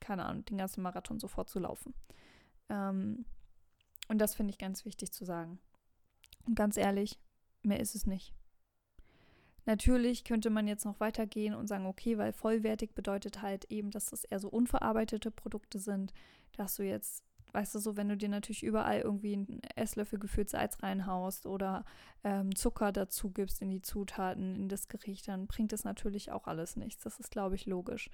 keine 0.00 0.24
Ahnung, 0.26 0.44
den 0.44 0.58
ganzen 0.58 0.82
Marathon 0.82 1.18
sofort 1.18 1.48
zu 1.48 1.58
laufen. 1.58 1.94
Ähm, 2.68 3.24
und 4.08 4.18
das 4.18 4.34
finde 4.34 4.50
ich 4.50 4.58
ganz 4.58 4.84
wichtig 4.84 5.12
zu 5.12 5.24
sagen. 5.24 5.58
Und 6.46 6.54
ganz 6.54 6.76
ehrlich, 6.76 7.18
mehr 7.64 7.80
ist 7.80 7.94
es 7.94 8.06
nicht. 8.06 8.34
Natürlich 9.66 10.24
könnte 10.24 10.50
man 10.50 10.66
jetzt 10.66 10.84
noch 10.84 11.00
weitergehen 11.00 11.54
und 11.54 11.68
sagen, 11.68 11.86
okay, 11.86 12.18
weil 12.18 12.32
vollwertig 12.32 12.94
bedeutet 12.94 13.40
halt 13.40 13.64
eben, 13.70 13.90
dass 13.90 14.06
das 14.06 14.24
eher 14.24 14.38
so 14.38 14.48
unverarbeitete 14.48 15.30
Produkte 15.30 15.78
sind, 15.78 16.12
dass 16.56 16.76
du 16.76 16.82
jetzt, 16.82 17.24
weißt 17.52 17.74
du 17.74 17.78
so, 17.78 17.96
wenn 17.96 18.10
du 18.10 18.16
dir 18.16 18.28
natürlich 18.28 18.62
überall 18.62 19.00
irgendwie 19.00 19.32
einen 19.32 19.62
Esslöffel 19.74 20.18
gefüllt 20.18 20.50
Salz 20.50 20.82
reinhaust 20.82 21.46
oder 21.46 21.86
ähm, 22.24 22.54
Zucker 22.54 22.92
dazu 22.92 23.30
gibst 23.30 23.62
in 23.62 23.70
die 23.70 23.80
Zutaten, 23.80 24.54
in 24.54 24.68
das 24.68 24.88
Gericht, 24.88 25.28
dann 25.28 25.46
bringt 25.46 25.72
das 25.72 25.84
natürlich 25.84 26.30
auch 26.30 26.46
alles 26.46 26.76
nichts. 26.76 27.02
Das 27.02 27.18
ist, 27.18 27.30
glaube 27.30 27.54
ich, 27.54 27.64
logisch. 27.64 28.10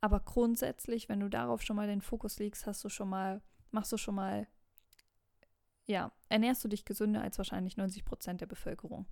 Aber 0.00 0.20
grundsätzlich, 0.20 1.10
wenn 1.10 1.20
du 1.20 1.28
darauf 1.28 1.60
schon 1.60 1.76
mal 1.76 1.86
den 1.86 2.00
Fokus 2.00 2.38
legst, 2.38 2.66
hast 2.66 2.82
du 2.82 2.88
schon 2.88 3.10
mal, 3.10 3.42
machst 3.72 3.92
du 3.92 3.98
schon 3.98 4.14
mal, 4.14 4.46
ja, 5.86 6.12
ernährst 6.28 6.64
du 6.64 6.68
dich 6.68 6.84
gesünder 6.84 7.22
als 7.22 7.38
wahrscheinlich 7.38 7.76
90 7.76 8.04
Prozent 8.04 8.40
der 8.40 8.46
Bevölkerung. 8.46 9.06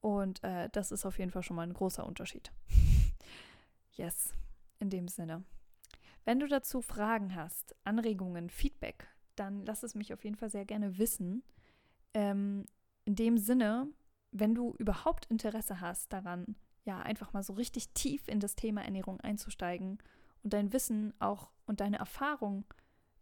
Und 0.00 0.42
äh, 0.44 0.68
das 0.70 0.92
ist 0.92 1.04
auf 1.04 1.18
jeden 1.18 1.30
Fall 1.30 1.42
schon 1.42 1.56
mal 1.56 1.66
ein 1.66 1.74
großer 1.74 2.06
Unterschied. 2.06 2.52
yes, 3.92 4.32
in 4.78 4.90
dem 4.90 5.08
Sinne. 5.08 5.44
Wenn 6.24 6.40
du 6.40 6.46
dazu 6.46 6.80
Fragen 6.80 7.34
hast, 7.34 7.74
Anregungen, 7.84 8.50
Feedback, 8.50 9.08
dann 9.36 9.64
lass 9.64 9.82
es 9.82 9.94
mich 9.94 10.12
auf 10.12 10.24
jeden 10.24 10.36
Fall 10.36 10.50
sehr 10.50 10.64
gerne 10.64 10.98
wissen. 10.98 11.42
Ähm, 12.14 12.64
in 13.04 13.16
dem 13.16 13.38
Sinne, 13.38 13.88
wenn 14.30 14.54
du 14.54 14.74
überhaupt 14.78 15.26
Interesse 15.26 15.80
hast 15.80 16.12
daran, 16.12 16.56
ja, 16.84 17.00
einfach 17.00 17.32
mal 17.32 17.42
so 17.42 17.54
richtig 17.54 17.90
tief 17.90 18.26
in 18.28 18.40
das 18.40 18.56
Thema 18.56 18.84
Ernährung 18.84 19.20
einzusteigen 19.20 19.98
und 20.42 20.52
dein 20.52 20.72
Wissen 20.72 21.12
auch 21.18 21.50
und 21.66 21.80
deine 21.80 21.98
Erfahrung 21.98 22.64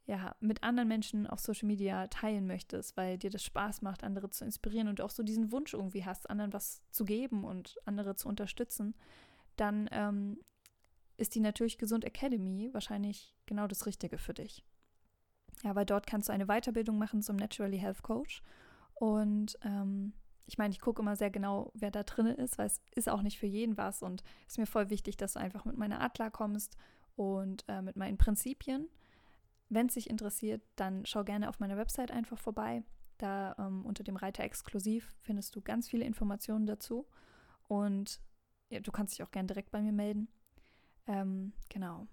ja, 0.08 0.34
mit 0.40 0.62
anderen 0.62 0.88
Menschen 0.88 1.26
auf 1.26 1.38
Social 1.38 1.66
Media 1.66 2.06
teilen 2.06 2.46
möchtest, 2.46 2.96
weil 2.96 3.18
dir 3.18 3.28
das 3.28 3.44
Spaß 3.44 3.82
macht, 3.82 4.02
andere 4.02 4.30
zu 4.30 4.42
inspirieren 4.42 4.88
und 4.88 5.02
auch 5.02 5.10
so 5.10 5.22
diesen 5.22 5.52
Wunsch 5.52 5.74
irgendwie 5.74 6.04
hast, 6.04 6.30
anderen 6.30 6.54
was 6.54 6.82
zu 6.90 7.04
geben 7.04 7.44
und 7.44 7.76
andere 7.84 8.16
zu 8.16 8.26
unterstützen, 8.26 8.94
dann 9.56 9.86
ähm, 9.92 10.40
ist 11.18 11.34
die 11.34 11.40
Natürlich 11.40 11.76
Gesund 11.76 12.06
Academy 12.06 12.70
wahrscheinlich 12.72 13.36
genau 13.44 13.66
das 13.66 13.84
Richtige 13.84 14.16
für 14.16 14.32
dich. 14.32 14.64
Ja, 15.62 15.74
weil 15.74 15.84
dort 15.84 16.06
kannst 16.06 16.30
du 16.30 16.32
eine 16.32 16.46
Weiterbildung 16.46 16.96
machen 16.96 17.20
zum 17.20 17.36
Naturally 17.36 17.78
Health 17.78 18.02
Coach. 18.02 18.42
Und 18.94 19.58
ähm, 19.62 20.14
ich 20.46 20.56
meine, 20.56 20.72
ich 20.72 20.80
gucke 20.80 21.02
immer 21.02 21.16
sehr 21.16 21.30
genau, 21.30 21.70
wer 21.74 21.90
da 21.90 22.02
drin 22.02 22.28
ist, 22.28 22.56
weil 22.56 22.68
es 22.68 22.80
ist 22.94 23.10
auch 23.10 23.20
nicht 23.20 23.38
für 23.38 23.46
jeden 23.46 23.76
was. 23.76 24.02
Und 24.02 24.22
es 24.46 24.54
ist 24.54 24.58
mir 24.58 24.66
voll 24.66 24.88
wichtig, 24.88 25.18
dass 25.18 25.34
du 25.34 25.40
einfach 25.40 25.66
mit 25.66 25.76
meiner 25.76 26.00
Art 26.00 26.14
klarkommst 26.14 26.78
und 27.14 27.64
äh, 27.68 27.82
mit 27.82 27.96
meinen 27.96 28.16
Prinzipien. 28.16 28.88
Wenn 29.68 29.86
es 29.86 29.94
dich 29.94 30.08
interessiert, 30.08 30.62
dann 30.76 31.04
schau 31.04 31.24
gerne 31.24 31.48
auf 31.48 31.60
meiner 31.60 31.76
Website 31.76 32.10
einfach 32.10 32.38
vorbei. 32.38 32.82
Da 33.18 33.54
ähm, 33.58 33.84
unter 33.84 34.04
dem 34.04 34.16
Reiter 34.16 34.44
Exklusiv 34.44 35.14
findest 35.20 35.54
du 35.54 35.60
ganz 35.60 35.88
viele 35.88 36.04
Informationen 36.04 36.66
dazu. 36.66 37.06
Und 37.66 38.20
ja, 38.70 38.80
du 38.80 38.92
kannst 38.92 39.14
dich 39.14 39.24
auch 39.24 39.30
gerne 39.30 39.48
direkt 39.48 39.70
bei 39.70 39.82
mir 39.82 39.92
melden. 39.92 40.28
Ähm, 41.06 41.52
genau. 41.68 42.06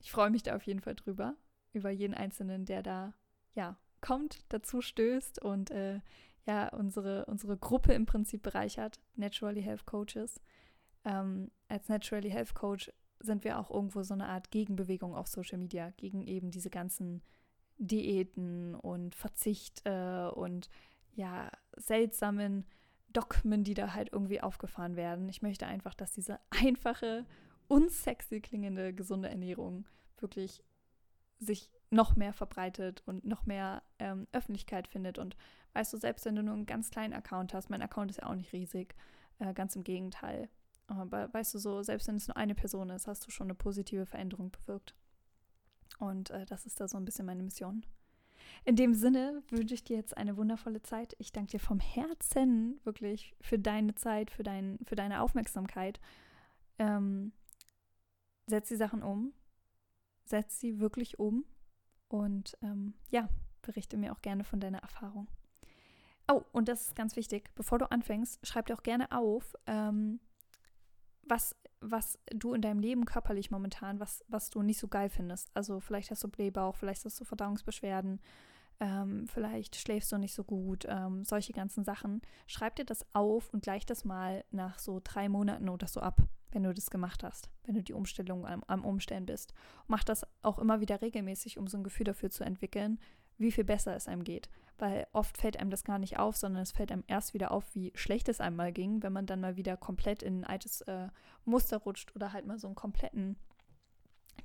Ich 0.00 0.12
freue 0.12 0.30
mich 0.30 0.42
da 0.42 0.54
auf 0.54 0.62
jeden 0.64 0.80
Fall 0.80 0.94
drüber, 0.94 1.36
über 1.72 1.90
jeden 1.90 2.14
Einzelnen, 2.14 2.66
der 2.66 2.82
da 2.82 3.14
ja 3.54 3.76
kommt, 4.00 4.44
dazu 4.50 4.82
stößt 4.82 5.42
und 5.42 5.70
äh, 5.70 6.00
ja 6.46 6.68
unsere, 6.68 7.24
unsere 7.24 7.56
Gruppe 7.56 7.94
im 7.94 8.04
Prinzip 8.04 8.42
bereichert, 8.42 9.00
Naturally 9.16 9.62
Health 9.62 9.86
Coaches. 9.86 10.40
Ähm, 11.04 11.50
als 11.68 11.88
Naturally 11.88 12.30
Health 12.30 12.54
Coach 12.54 12.92
sind 13.24 13.44
wir 13.44 13.58
auch 13.58 13.70
irgendwo 13.70 14.02
so 14.02 14.14
eine 14.14 14.26
Art 14.26 14.50
Gegenbewegung 14.50 15.14
auf 15.14 15.26
Social 15.26 15.58
Media 15.58 15.90
gegen 15.96 16.22
eben 16.22 16.50
diese 16.50 16.70
ganzen 16.70 17.22
Diäten 17.78 18.74
und 18.74 19.14
Verzicht 19.14 19.82
äh, 19.84 20.28
und 20.28 20.68
ja, 21.14 21.50
seltsamen 21.76 22.64
Dogmen, 23.12 23.64
die 23.64 23.74
da 23.74 23.94
halt 23.94 24.12
irgendwie 24.12 24.40
aufgefahren 24.40 24.96
werden. 24.96 25.28
Ich 25.28 25.42
möchte 25.42 25.66
einfach, 25.66 25.94
dass 25.94 26.12
diese 26.12 26.38
einfache, 26.50 27.24
unsexy 27.68 28.40
klingende, 28.40 28.92
gesunde 28.92 29.28
Ernährung 29.28 29.86
wirklich 30.18 30.62
sich 31.38 31.70
noch 31.90 32.16
mehr 32.16 32.32
verbreitet 32.32 33.02
und 33.06 33.24
noch 33.24 33.46
mehr 33.46 33.82
ähm, 33.98 34.26
Öffentlichkeit 34.32 34.88
findet. 34.88 35.18
Und 35.18 35.36
weißt 35.74 35.92
du, 35.92 35.96
selbst 35.96 36.24
wenn 36.24 36.36
du 36.36 36.42
nur 36.42 36.54
einen 36.54 36.66
ganz 36.66 36.90
kleinen 36.90 37.14
Account 37.14 37.54
hast, 37.54 37.70
mein 37.70 37.82
Account 37.82 38.10
ist 38.10 38.20
ja 38.20 38.26
auch 38.26 38.34
nicht 38.34 38.52
riesig, 38.52 38.94
äh, 39.38 39.54
ganz 39.54 39.76
im 39.76 39.84
Gegenteil. 39.84 40.48
Aber 40.86 41.32
weißt 41.32 41.54
du 41.54 41.58
so, 41.58 41.82
selbst 41.82 42.08
wenn 42.08 42.16
es 42.16 42.28
nur 42.28 42.36
eine 42.36 42.54
Person 42.54 42.90
ist, 42.90 43.06
hast 43.06 43.26
du 43.26 43.30
schon 43.30 43.46
eine 43.46 43.54
positive 43.54 44.06
Veränderung 44.06 44.50
bewirkt. 44.50 44.94
Und 45.98 46.30
äh, 46.30 46.44
das 46.46 46.66
ist 46.66 46.80
da 46.80 46.88
so 46.88 46.96
ein 46.96 47.04
bisschen 47.04 47.26
meine 47.26 47.42
Mission. 47.42 47.84
In 48.64 48.76
dem 48.76 48.94
Sinne 48.94 49.42
wünsche 49.50 49.74
ich 49.74 49.84
dir 49.84 49.96
jetzt 49.96 50.16
eine 50.16 50.36
wundervolle 50.36 50.82
Zeit. 50.82 51.14
Ich 51.18 51.32
danke 51.32 51.52
dir 51.52 51.60
vom 51.60 51.80
Herzen 51.80 52.80
wirklich 52.84 53.34
für 53.40 53.58
deine 53.58 53.94
Zeit, 53.94 54.30
für, 54.30 54.42
dein, 54.42 54.78
für 54.84 54.96
deine 54.96 55.20
Aufmerksamkeit. 55.22 56.00
Ähm, 56.78 57.32
setz 58.46 58.68
die 58.68 58.76
Sachen 58.76 59.02
um. 59.02 59.32
Setz 60.24 60.60
sie 60.60 60.80
wirklich 60.80 61.18
um. 61.18 61.44
Und 62.08 62.56
ähm, 62.62 62.94
ja, 63.10 63.28
berichte 63.62 63.96
mir 63.96 64.12
auch 64.12 64.22
gerne 64.22 64.44
von 64.44 64.60
deiner 64.60 64.78
Erfahrung. 64.78 65.28
Oh, 66.30 66.42
und 66.52 66.68
das 66.68 66.88
ist 66.88 66.96
ganz 66.96 67.16
wichtig. 67.16 67.50
Bevor 67.54 67.78
du 67.78 67.90
anfängst, 67.90 68.46
schreib 68.46 68.66
dir 68.66 68.74
auch 68.74 68.82
gerne 68.82 69.12
auf, 69.12 69.54
ähm, 69.66 70.20
was, 71.28 71.56
was 71.80 72.18
du 72.30 72.54
in 72.54 72.62
deinem 72.62 72.80
Leben 72.80 73.04
körperlich 73.04 73.50
momentan, 73.50 74.00
was, 74.00 74.24
was 74.28 74.50
du 74.50 74.62
nicht 74.62 74.78
so 74.78 74.88
geil 74.88 75.08
findest. 75.08 75.50
Also 75.54 75.80
vielleicht 75.80 76.10
hast 76.10 76.24
du 76.24 76.28
Blähbauch, 76.28 76.76
vielleicht 76.76 77.04
hast 77.04 77.20
du 77.20 77.24
Verdauungsbeschwerden, 77.24 78.20
ähm, 78.80 79.26
vielleicht 79.28 79.76
schläfst 79.76 80.10
du 80.12 80.18
nicht 80.18 80.34
so 80.34 80.44
gut, 80.44 80.84
ähm, 80.88 81.24
solche 81.24 81.52
ganzen 81.52 81.84
Sachen. 81.84 82.22
Schreib 82.46 82.76
dir 82.76 82.84
das 82.84 83.06
auf 83.12 83.52
und 83.52 83.62
gleich 83.62 83.86
das 83.86 84.04
mal 84.04 84.44
nach 84.50 84.78
so 84.78 85.00
drei 85.02 85.28
Monaten 85.28 85.68
oder 85.68 85.86
so 85.86 86.00
ab, 86.00 86.22
wenn 86.50 86.64
du 86.64 86.72
das 86.74 86.90
gemacht 86.90 87.22
hast, 87.22 87.50
wenn 87.64 87.74
du 87.74 87.82
die 87.82 87.92
Umstellung 87.92 88.46
am, 88.46 88.64
am 88.66 88.84
Umstellen 88.84 89.26
bist. 89.26 89.54
mach 89.86 90.04
das 90.04 90.26
auch 90.42 90.58
immer 90.58 90.80
wieder 90.80 91.02
regelmäßig, 91.02 91.58
um 91.58 91.66
so 91.66 91.76
ein 91.76 91.84
Gefühl 91.84 92.04
dafür 92.04 92.30
zu 92.30 92.44
entwickeln, 92.44 92.98
wie 93.38 93.52
viel 93.52 93.64
besser 93.64 93.94
es 93.96 94.08
einem 94.08 94.24
geht. 94.24 94.48
Weil 94.78 95.06
oft 95.12 95.38
fällt 95.38 95.58
einem 95.58 95.70
das 95.70 95.84
gar 95.84 95.98
nicht 95.98 96.18
auf, 96.18 96.36
sondern 96.36 96.62
es 96.62 96.72
fällt 96.72 96.90
einem 96.90 97.04
erst 97.06 97.34
wieder 97.34 97.52
auf, 97.52 97.74
wie 97.74 97.92
schlecht 97.94 98.28
es 98.28 98.40
einem 98.40 98.56
mal 98.56 98.72
ging, 98.72 99.02
wenn 99.02 99.12
man 99.12 99.26
dann 99.26 99.40
mal 99.40 99.56
wieder 99.56 99.76
komplett 99.76 100.22
in 100.22 100.40
ein 100.40 100.44
altes 100.44 100.80
äh, 100.82 101.08
Muster 101.44 101.78
rutscht 101.78 102.14
oder 102.16 102.32
halt 102.32 102.46
mal 102.46 102.58
so 102.58 102.66
einen 102.66 102.74
kompletten 102.74 103.36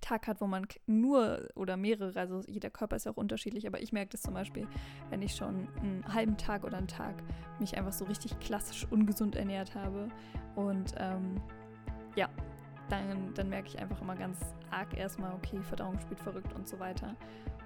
Tag 0.02 0.28
hat, 0.28 0.39
wo 0.39 0.47
man 0.47 0.67
nur 0.86 1.49
oder 1.56 1.75
mehrere, 1.78 2.17
also 2.19 2.41
jeder 2.47 2.69
Körper 2.69 2.95
ist 2.95 3.06
ja 3.06 3.12
auch 3.12 3.17
unterschiedlich, 3.17 3.67
aber 3.67 3.82
ich 3.82 3.91
merke 3.91 4.12
das 4.12 4.21
zum 4.21 4.34
Beispiel, 4.34 4.67
wenn 5.10 5.21
ich 5.21 5.36
schon 5.36 5.67
einen 5.78 6.13
halben 6.13 6.38
Tag 6.38 6.63
oder 6.63 6.78
einen 6.78 6.88
Tag 6.88 7.15
mich 7.60 7.78
einfach 7.78 7.91
so 7.91 8.06
richtig 8.06 8.39
klassisch 8.39 8.88
ungesund 8.89 9.36
ernährt 9.36 9.75
habe 9.75 10.10
und 10.56 10.93
ähm, 10.97 11.41
ja, 12.15 12.30
dann, 12.89 13.34
dann 13.34 13.49
merke 13.49 13.67
ich 13.67 13.80
einfach 13.80 14.02
immer 14.02 14.15
ganz 14.15 14.38
arg 14.71 14.97
erstmal, 14.97 15.34
okay, 15.34 15.60
Verdauung 15.62 15.99
spielt 15.99 16.19
verrückt 16.19 16.54
und 16.54 16.67
so 16.67 16.80
weiter. 16.80 17.15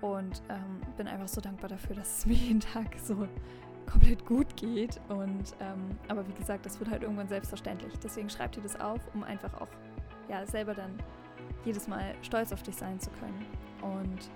Und 0.02 0.42
ähm, 0.50 0.82
bin 0.98 1.08
einfach 1.08 1.28
so 1.28 1.40
dankbar 1.40 1.70
dafür, 1.70 1.96
dass 1.96 2.20
es 2.20 2.26
mir 2.26 2.34
jeden 2.34 2.60
Tag 2.60 2.88
so 3.02 3.28
komplett 3.90 4.26
gut 4.26 4.56
geht. 4.56 5.00
Und 5.10 5.56
ähm, 5.60 5.98
aber 6.08 6.28
wie 6.28 6.34
gesagt, 6.34 6.66
das 6.66 6.80
wird 6.80 6.90
halt 6.90 7.04
irgendwann 7.04 7.28
selbstverständlich. 7.28 7.94
Deswegen 8.00 8.30
schreib 8.30 8.52
dir 8.52 8.62
das 8.62 8.80
auf, 8.80 9.00
um 9.14 9.24
einfach 9.24 9.54
auch 9.60 9.70
ja 10.30 10.46
selber 10.46 10.74
dann 10.74 10.92
jedes 11.66 11.88
Mal 11.88 12.16
stolz 12.22 12.52
auf 12.52 12.64
dich 12.64 12.76
sein 12.76 13.00
zu 13.00 13.10
können. 13.12 13.46
Und 13.82 14.30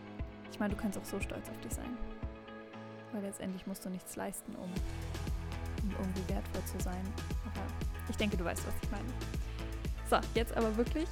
ich 0.52 0.60
meine, 0.60 0.74
du 0.74 0.80
kannst 0.80 0.98
auch 0.98 1.06
so 1.06 1.20
stolz 1.20 1.50
auf 1.50 1.60
dich 1.62 1.74
sein. 1.74 1.98
Weil 3.12 3.24
letztendlich 3.24 3.66
musst 3.68 3.86
du 3.86 3.90
nichts 3.90 4.16
leisten, 4.16 4.54
um, 4.56 4.70
um 5.84 5.92
irgendwie 5.92 6.34
wertvoll 6.34 6.64
zu 6.66 6.80
sein. 6.80 7.02
Aber 7.46 7.66
ich 8.10 8.18
denke, 8.18 8.38
du 8.38 8.46
weißt, 8.46 8.66
was 8.66 8.74
ich 8.82 8.92
meine. 8.92 9.08
So, 10.10 10.18
jetzt 10.36 10.56
aber 10.56 10.76
wirklich. 10.78 11.08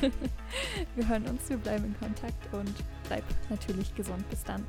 wir 0.94 1.08
hören 1.08 1.24
uns, 1.26 1.48
wir 1.48 1.56
bleiben 1.56 1.84
in 1.84 1.98
Kontakt 1.98 2.52
und 2.52 2.74
bleib 3.08 3.24
natürlich 3.48 3.94
gesund. 3.94 4.28
Bis 4.28 4.44
dann. 4.44 4.64